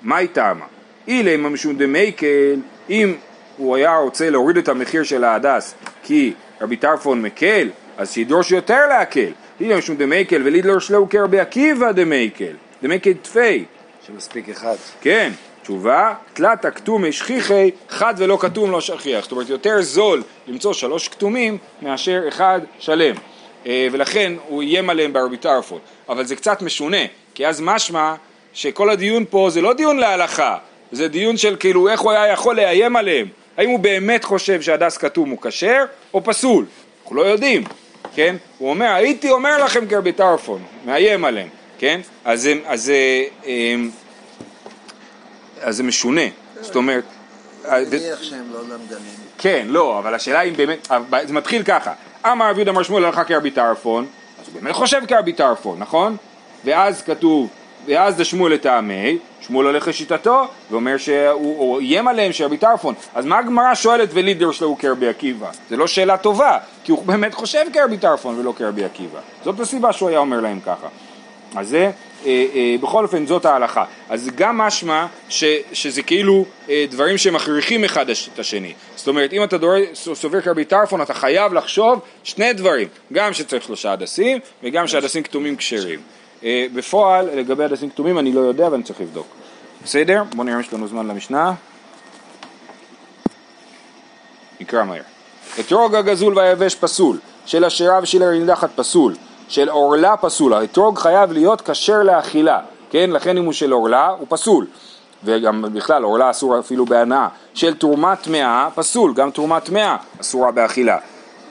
מה 0.02 0.16
היא 0.16 0.28
טעמה? 0.32 0.64
אילימא 1.08 1.48
משום 1.48 1.76
דמיקל, 1.76 2.56
אם 2.90 3.14
הוא 3.56 3.76
היה 3.76 3.96
רוצה 3.96 4.30
להוריד 4.30 4.56
את 4.56 4.68
המחיר 4.68 5.02
של 5.02 5.24
ההדס 5.24 5.74
כי 6.02 6.32
רבי 6.60 6.76
טרפון 6.76 7.22
מקל, 7.22 7.68
אז 7.98 8.12
שידרוש 8.12 8.50
יותר 8.50 8.86
להקל. 8.88 9.30
אילימא 9.60 9.78
משום 9.78 9.96
דמיקל 9.96 10.42
ולידרוש 10.44 10.78
להו 10.78 11.08
כרבי 11.08 11.40
עקיבא 11.40 11.92
דמיקל, 11.92 12.54
דמיקל 12.82 13.12
טפי. 13.12 13.64
שמספיק 14.06 14.48
אחד. 14.48 14.74
כן, 15.00 15.32
תשובה, 15.62 16.14
תלתא 16.32 16.64
קטומי 16.64 17.12
שכיחי, 17.12 17.70
חד 17.88 18.14
ולא 18.16 18.38
קטום 18.40 18.70
לא 18.70 18.80
שכיח. 18.80 19.22
זאת 19.22 19.32
אומרת, 19.32 19.48
יותר 19.48 19.82
זול 19.82 20.22
למצוא 20.46 20.72
שלוש 20.72 21.08
קטומים 21.08 21.58
מאשר 21.82 22.22
אחד 22.28 22.60
שלם. 22.78 23.16
אה, 23.66 23.88
ולכן 23.92 24.32
הוא 24.48 24.62
איים 24.62 24.90
עליהם 24.90 25.12
ברבי 25.12 25.36
טרפון. 25.36 25.78
אבל 26.08 26.24
זה 26.24 26.36
קצת 26.36 26.62
משונה, 26.62 26.96
כי 27.34 27.46
אז 27.46 27.60
משמע 27.60 28.14
שכל 28.54 28.90
הדיון 28.90 29.24
פה 29.30 29.48
זה 29.50 29.60
לא 29.60 29.72
דיון 29.72 29.98
להלכה, 29.98 30.58
זה 30.92 31.08
דיון 31.08 31.36
של 31.36 31.56
כאילו 31.60 31.88
איך 31.88 32.00
הוא 32.00 32.12
היה 32.12 32.32
יכול 32.32 32.56
לאיים 32.56 32.96
עליהם, 32.96 33.28
האם 33.56 33.68
הוא 33.68 33.78
באמת 33.78 34.24
חושב 34.24 34.62
שהדס 34.62 34.96
כתום 34.96 35.30
הוא 35.30 35.38
כשר 35.42 35.84
או 36.14 36.24
פסול, 36.24 36.64
אנחנו 37.02 37.16
לא 37.16 37.22
יודעים, 37.22 37.64
כן? 38.14 38.36
הוא 38.58 38.70
אומר 38.70 38.86
הייתי 38.86 39.30
אומר 39.30 39.64
לכם 39.64 39.88
כרבי 39.88 40.12
טרפון, 40.12 40.62
מאיים 40.84 41.24
עליהם, 41.24 41.48
כן? 41.80 42.00
אז 42.24 42.42
זה, 42.42 42.54
אז, 42.66 42.92
אמ, 43.46 43.90
אז 45.60 45.76
זה 45.76 45.82
משונה, 45.82 46.20
זאת 46.60 46.76
אומרת... 46.76 47.04
אני 47.68 47.84
מניח 47.84 48.22
שהם 48.22 48.44
לא 48.52 48.60
למדנים. 48.62 49.14
כן, 49.38 49.66
לא, 49.68 49.98
אבל 49.98 50.14
השאלה 50.14 50.42
אם 50.42 50.54
באמת, 50.56 50.88
זה 51.26 51.32
מתחיל 51.32 51.62
ככה, 51.62 51.92
אמר 52.26 52.50
רבי 52.50 52.58
יהודה 52.58 52.72
מר 52.72 52.82
שמואל 52.82 53.04
הלכה 53.04 53.24
כרבי 53.24 53.50
טרפון, 53.50 54.06
אז 54.40 54.48
הוא 54.48 54.60
באמת 54.60 54.74
חושב 54.74 55.00
כרבי 55.08 55.32
טרפון, 55.32 55.78
נכון? 55.78 56.16
ואז 56.64 57.02
כתוב 57.02 57.48
ואז 57.86 58.16
זה 58.16 58.24
שמואל 58.24 58.52
לטעמי, 58.52 59.18
שמואל 59.40 59.66
הולך 59.66 59.88
לשיטתו, 59.88 60.44
ואומר 60.70 60.96
שהוא 60.96 61.80
איים 61.80 62.08
עליהם 62.08 62.32
שרבי 62.32 62.56
טרפון. 62.56 62.94
אז 63.14 63.24
מה 63.24 63.38
הגמרא 63.38 63.74
שואלת 63.74 64.08
ולידר 64.12 64.52
שלו 64.52 64.68
הוא 64.68 64.78
כרבי 64.78 65.08
עקיבא? 65.08 65.50
זה 65.70 65.76
לא 65.76 65.86
שאלה 65.86 66.16
טובה, 66.16 66.58
כי 66.84 66.92
הוא 66.92 67.02
באמת 67.04 67.34
חושב 67.34 67.66
כרבי 67.72 67.98
טרפון 67.98 68.38
ולא 68.38 68.54
כרבי 68.56 68.84
עקיבא. 68.84 69.18
זאת 69.44 69.60
הסיבה 69.60 69.92
שהוא 69.92 70.08
היה 70.08 70.18
אומר 70.18 70.40
להם 70.40 70.60
ככה. 70.60 70.88
אז 71.56 71.68
זה, 71.68 71.90
אה, 72.26 72.46
אה, 72.54 72.76
בכל 72.80 73.04
אופן 73.04 73.26
זאת 73.26 73.44
ההלכה. 73.44 73.84
אז 74.08 74.30
גם 74.36 74.58
משמע 74.58 75.06
ש, 75.28 75.44
שזה 75.72 76.02
כאילו 76.02 76.44
אה, 76.68 76.84
דברים 76.90 77.18
שמכריחים 77.18 77.84
אחד 77.84 78.06
את 78.10 78.38
השני. 78.38 78.72
זאת 78.96 79.08
אומרת, 79.08 79.32
אם 79.32 79.44
אתה 79.44 79.56
סובר 79.94 80.40
כרבי 80.40 80.64
טרפון, 80.64 81.02
אתה 81.02 81.14
חייב 81.14 81.52
לחשוב 81.52 82.00
שני 82.24 82.52
דברים, 82.52 82.88
גם 83.12 83.32
שצריך 83.32 83.64
שלושה 83.64 83.92
הדסים, 83.92 84.38
וגם 84.62 84.86
שהדסים 84.86 85.22
כתומים 85.22 85.56
כשרים. 85.56 86.00
אה, 86.44 86.66
בפועל, 86.74 87.28
לגבי 87.34 87.64
הדסים 87.64 87.90
כתומים 87.90 88.18
אני 88.18 88.32
לא 88.32 88.40
יודע 88.40 88.68
ואני 88.72 88.82
צריך 88.82 89.00
לבדוק. 89.00 89.26
בסדר? 89.84 90.22
בואו 90.34 90.44
נראה 90.44 90.56
אם 90.56 90.60
יש 90.60 90.72
לנו 90.72 90.88
זמן 90.88 91.06
למשנה. 91.06 91.52
נקרא 94.60 94.84
מהר. 94.84 95.02
אתרוג 95.60 95.94
הגזול 95.94 96.38
והיבש 96.38 96.74
פסול, 96.74 97.18
של 97.46 97.64
השירה 97.64 97.98
ושל 98.02 98.22
הנידחת 98.22 98.70
פסול, 98.76 99.14
של 99.50 99.68
עורלה 99.68 100.16
פסול, 100.16 100.54
האתרוג 100.54 100.98
חייב 100.98 101.32
להיות 101.32 101.70
כשר 101.70 102.02
לאכילה, 102.02 102.58
כן? 102.90 103.10
לכן 103.12 103.36
אם 103.36 103.44
הוא 103.44 103.52
של 103.52 103.72
עורלה 103.72 104.08
הוא 104.08 104.26
פסול, 104.28 104.66
וגם 105.24 105.64
בכלל 105.72 106.02
עורלה 106.02 106.30
אסור 106.30 106.58
אפילו 106.58 106.84
בהנאה, 106.84 107.28
של 107.54 107.74
תרומת 107.74 108.22
טמאה 108.22 108.68
פסול, 108.74 109.14
גם 109.14 109.30
תרומת 109.30 109.64
טמאה 109.64 109.96
אסורה 110.20 110.50
באכילה, 110.50 110.98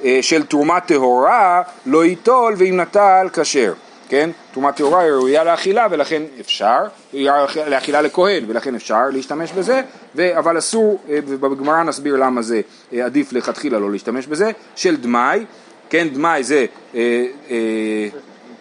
אה, 0.04 0.20
של 0.22 0.46
תרומת 0.46 0.86
טהורה 0.86 1.62
לא 1.86 2.06
ייטול 2.06 2.54
ואם 2.58 2.78
נטל 2.78 3.28
כשר 3.34 3.74
כן? 4.10 4.30
תרומה 4.52 4.72
טהורה 4.72 5.00
היא 5.00 5.12
ראויה 5.12 5.44
לאכילה 5.44 5.88
ולכן 5.92 6.24
אפשר, 6.40 6.78
היא 7.14 7.30
לאכילה 7.68 8.02
לכהן 8.02 8.44
ולכן 8.48 8.76
אפשר 8.76 9.10
להשתמש 9.12 9.52
בזה, 9.52 9.82
ו, 10.16 10.38
אבל 10.38 10.58
אסור, 10.58 11.00
אה, 11.10 11.20
ובגמרא 11.26 11.84
נסביר 11.84 12.16
למה 12.16 12.42
זה 12.42 12.62
אה, 12.94 13.06
עדיף 13.06 13.34
לכתחילה 13.34 13.80
לא 13.80 13.92
להשתמש 13.92 14.28
בזה, 14.28 14.52
של 14.76 14.96
דמאי, 14.96 15.46
כן 15.90 16.10
דמאי 16.10 16.44
זה 16.44 16.66
אה, 16.96 17.26
אה, 17.50 18.08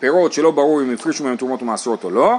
פירות 0.01 0.33
שלא 0.33 0.51
ברור 0.51 0.83
אם 0.83 0.95
הפרישו 0.95 1.25
מהם 1.25 1.37
תרומות 1.37 1.63
ומעשרות 1.63 2.05
או 2.05 2.11
לא, 2.11 2.37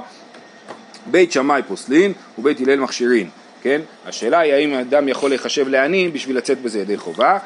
בית 1.06 1.32
שמאי 1.32 1.62
פוסלין 1.68 2.12
ובית 2.38 2.60
הלל 2.60 2.80
מכשירין, 2.80 3.28
כן? 3.62 3.80
השאלה 4.06 4.38
היא 4.38 4.52
האם 4.52 4.74
האדם 4.74 5.08
יכול 5.08 5.30
להיחשב 5.30 5.68
לעני 5.68 6.08
בשביל 6.08 6.36
לצאת 6.36 6.62
בזה 6.62 6.78
ידי 6.78 6.96
חובה, 6.96 7.38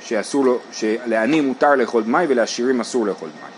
שאסור 0.00 0.44
לו, 0.44 0.58
שלעני 0.72 1.40
מותר 1.40 1.74
לאכול 1.74 2.02
דמאי 2.02 2.26
ולעשירים 2.28 2.80
אסור 2.80 3.06
לאכול 3.06 3.28
דמאי. 3.38 3.50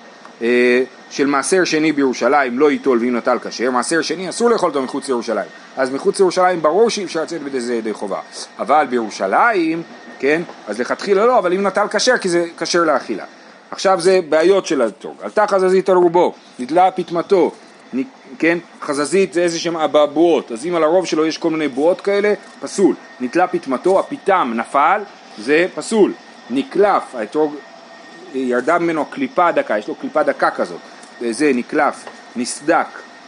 אה, 0.42 0.82
של 1.10 1.26
מעשר 1.26 1.64
שני 1.64 1.92
בירושלים 1.92 2.58
לא 2.58 2.70
ייטול 2.70 2.98
ואם 2.98 3.16
נטל 3.16 3.38
כשר, 3.38 3.70
מעשר 3.70 4.02
שני 4.02 4.28
אסור 4.28 4.50
לאכול 4.50 4.68
אותו 4.68 4.82
מחוץ 4.82 5.08
לירושלים. 5.08 5.48
אז 5.76 5.90
מחוץ 5.90 6.18
לירושלים 6.18 6.62
ברור 6.62 6.90
שאי 6.90 7.04
אפשר 7.04 7.22
לצאת 7.22 7.42
בזה 7.42 7.74
ידי 7.74 7.92
חובה. 7.92 8.20
אבל 8.58 8.86
בירושלים, 8.90 9.82
כן, 10.18 10.42
אז 10.66 10.80
לכתחילה 10.80 11.26
לא, 11.26 11.38
אבל 11.38 11.52
אם 11.52 11.66
נטל 11.66 11.86
כשר 11.90 12.18
כי 12.18 12.28
זה 12.28 12.44
כשר 12.58 12.84
לאכילה. 12.84 13.24
עכשיו 13.70 14.00
זה 14.00 14.20
בעיות 14.28 14.66
של 14.66 14.82
האתרוג. 14.82 15.16
עלתה 15.22 15.46
חזזית 15.46 15.88
על 15.88 15.96
רובו, 15.96 16.34
נתלה 16.58 16.90
פטמתו, 16.90 17.50
כן, 18.38 18.58
חזזית 18.82 19.32
זה 19.32 19.42
איזה 19.42 19.58
שהם 19.58 19.76
אבעבועות, 19.76 20.52
אז 20.52 20.66
אם 20.66 20.74
על 20.74 20.84
הרוב 20.84 21.06
שלו 21.06 21.26
יש 21.26 21.38
כל 21.38 21.50
מיני 21.50 21.68
בועות 21.68 22.00
כאלה, 22.00 22.34
פסול. 22.60 22.94
נתלה 23.20 23.46
פטמתו, 23.46 23.98
הפיתם 24.00 24.52
נפל, 24.56 25.00
זה 25.38 25.66
פסול. 25.74 26.12
נקלף, 26.50 27.14
האתרוג 27.14 27.54
ירדה 28.34 28.78
ממנו 28.78 29.04
קליפה 29.04 29.52
דקה, 29.52 29.78
יש 29.78 29.88
לו 29.88 29.94
קליפה 29.94 30.22
דקה 30.22 30.50
כזאת, 30.50 30.78
זה 31.30 31.52
נקלף, 31.54 32.04
נסדק, 32.36 32.86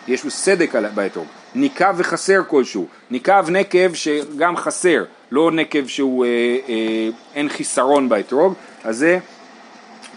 יש 0.09 0.25
לו 0.25 0.31
סדק 0.31 0.75
באתרוג, 0.95 1.27
ניקב 1.55 1.95
וחסר 1.97 2.43
כלשהו, 2.49 2.87
ניקב 3.11 3.51
נקב 3.51 3.95
שגם 3.95 4.57
חסר, 4.57 5.05
לא 5.31 5.51
נקב 5.51 5.87
שהוא 5.87 6.25
אה, 6.25 6.31
אה, 6.69 7.09
אין 7.35 7.49
חיסרון 7.49 8.09
באתרוג, 8.09 8.55
אז 8.85 8.97
זה 8.97 9.19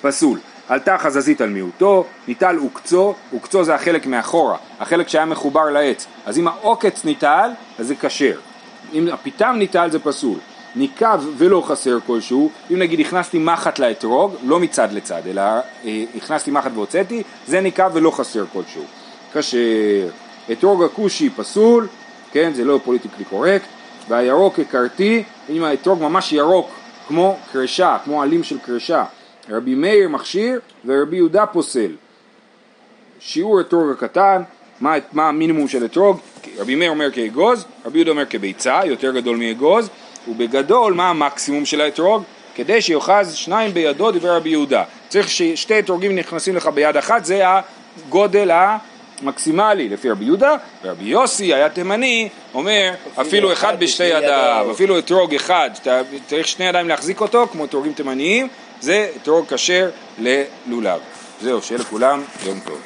פסול. 0.02 0.40
עלתה 0.70 0.98
חזזית 0.98 1.42
על 1.42 1.50
מיעוטו, 1.50 2.06
ניטל 2.28 2.56
עוקצו, 2.56 3.14
עוקצו 3.32 3.64
זה 3.64 3.76
החלק 3.76 4.06
מאחורה, 4.06 4.58
החלק 4.80 5.08
שהיה 5.08 5.26
מחובר 5.26 5.70
לעץ, 5.70 6.06
אז 6.26 6.38
אם 6.38 6.48
העוקץ 6.48 7.06
ניטל, 7.06 7.52
אז 7.80 7.88
זה 7.88 7.96
כשר. 7.96 8.40
אם 8.94 9.08
הפיטם 9.08 9.56
ניטל 9.58 9.92
זה 9.92 10.00
פסול. 10.00 10.38
ניקב 10.76 11.22
ולא 11.38 11.64
חסר 11.68 11.98
כלשהו, 12.08 12.52
אם 12.72 12.80
נגיד 12.80 13.00
הכנסתי 13.00 13.40
מחט 13.40 13.80
לאתרוג, 13.80 14.36
לא 14.44 14.60
מצד 14.60 14.92
לצד, 14.92 15.22
אלא 15.28 15.42
אה, 15.42 16.04
הכנסתי 16.18 16.52
מחט 16.52 16.72
והוצאתי, 16.74 17.24
זה 17.48 17.62
ניקב 17.62 17.90
ולא 17.94 18.12
חסר 18.12 18.46
כלשהו. 18.54 18.84
כשר. 19.34 20.10
אתרוג 20.52 20.84
הכושי 20.84 21.30
פסול, 21.30 21.88
כן, 22.32 22.52
זה 22.54 22.66
לא 22.66 22.80
politically 22.84 23.26
correct, 23.26 23.66
והירוק 24.08 24.60
הכרתי, 24.60 25.24
אם 25.50 25.64
האתרוג 25.64 26.02
ממש 26.02 26.34
ירוק, 26.34 26.70
כמו 27.08 27.38
קרשה, 27.52 27.98
כמו 28.04 28.22
עלים 28.22 28.44
של 28.44 28.60
קרשה. 28.60 29.04
רבי 29.50 29.76
מאיר 29.76 30.10
מכשיר 30.10 30.60
ורבי 30.86 31.16
יהודה 31.16 31.46
פוסל. 31.46 31.92
שיעור 33.20 33.62
אתרוג 33.62 33.92
הקטן, 33.92 34.42
מה, 34.82 34.94
מה 35.14 35.28
המינימום 35.28 35.68
של 35.68 35.86
אתרוג? 35.86 36.18
רבי 36.58 36.76
מאיר 36.76 36.90
אומר 36.90 37.12
כאגוז, 37.12 37.66
רבי 37.86 37.98
יהודה 37.98 38.12
אומר 38.12 38.26
כביצה, 38.26 38.82
יותר 38.86 39.12
גדול 39.12 39.38
מאגוז, 39.38 39.90
ובגדול 40.28 40.94
מה 40.94 41.10
המקסימום 41.10 41.66
של 41.66 41.82
האתרוג? 41.82 42.24
כדי 42.56 42.82
שיאחז 42.82 43.34
שניים 43.34 43.74
בידו, 43.74 44.12
דיבר 44.12 44.36
רבי 44.36 44.50
יהודה. 44.50 44.84
צריך 45.10 45.30
ששתי 45.30 45.80
אתרוגים 45.80 46.16
נכנסים 46.16 46.56
לך 46.56 46.68
ביד 46.68 46.98
אחת, 46.98 47.26
זה 47.26 47.44
הגודל 47.46 48.52
המקסימלי 49.22 49.90
לפי 49.90 50.10
רבי 50.10 50.26
יהודה, 50.26 50.56
ורבי 50.84 51.06
יוסי 51.06 51.54
היה 51.54 51.70
תימני, 51.70 52.30
אומר 52.54 52.92
אפילו 53.22 53.54
אחד 53.54 53.80
בשתי 53.80 54.04
ידיו, 54.04 54.68
אפילו 54.72 55.00
אתרוג 55.00 55.36
אחד, 55.36 55.70
שאתה 55.76 56.02
צריך 56.28 56.48
שני 56.48 56.66
ידיים 56.66 56.88
להחזיק 56.88 57.22
אותו, 57.22 57.48
כמו 57.52 57.66
אתרוגים 57.66 57.94
תימניים, 57.94 58.48
זה 58.82 59.10
אתרוג 59.22 59.46
כשר 59.54 59.90
ללולב. 60.20 61.00
זהו, 61.42 61.62
שיהיה 61.62 61.82
לכולם 61.82 62.24
יום 62.46 62.60
טוב. 62.66 62.78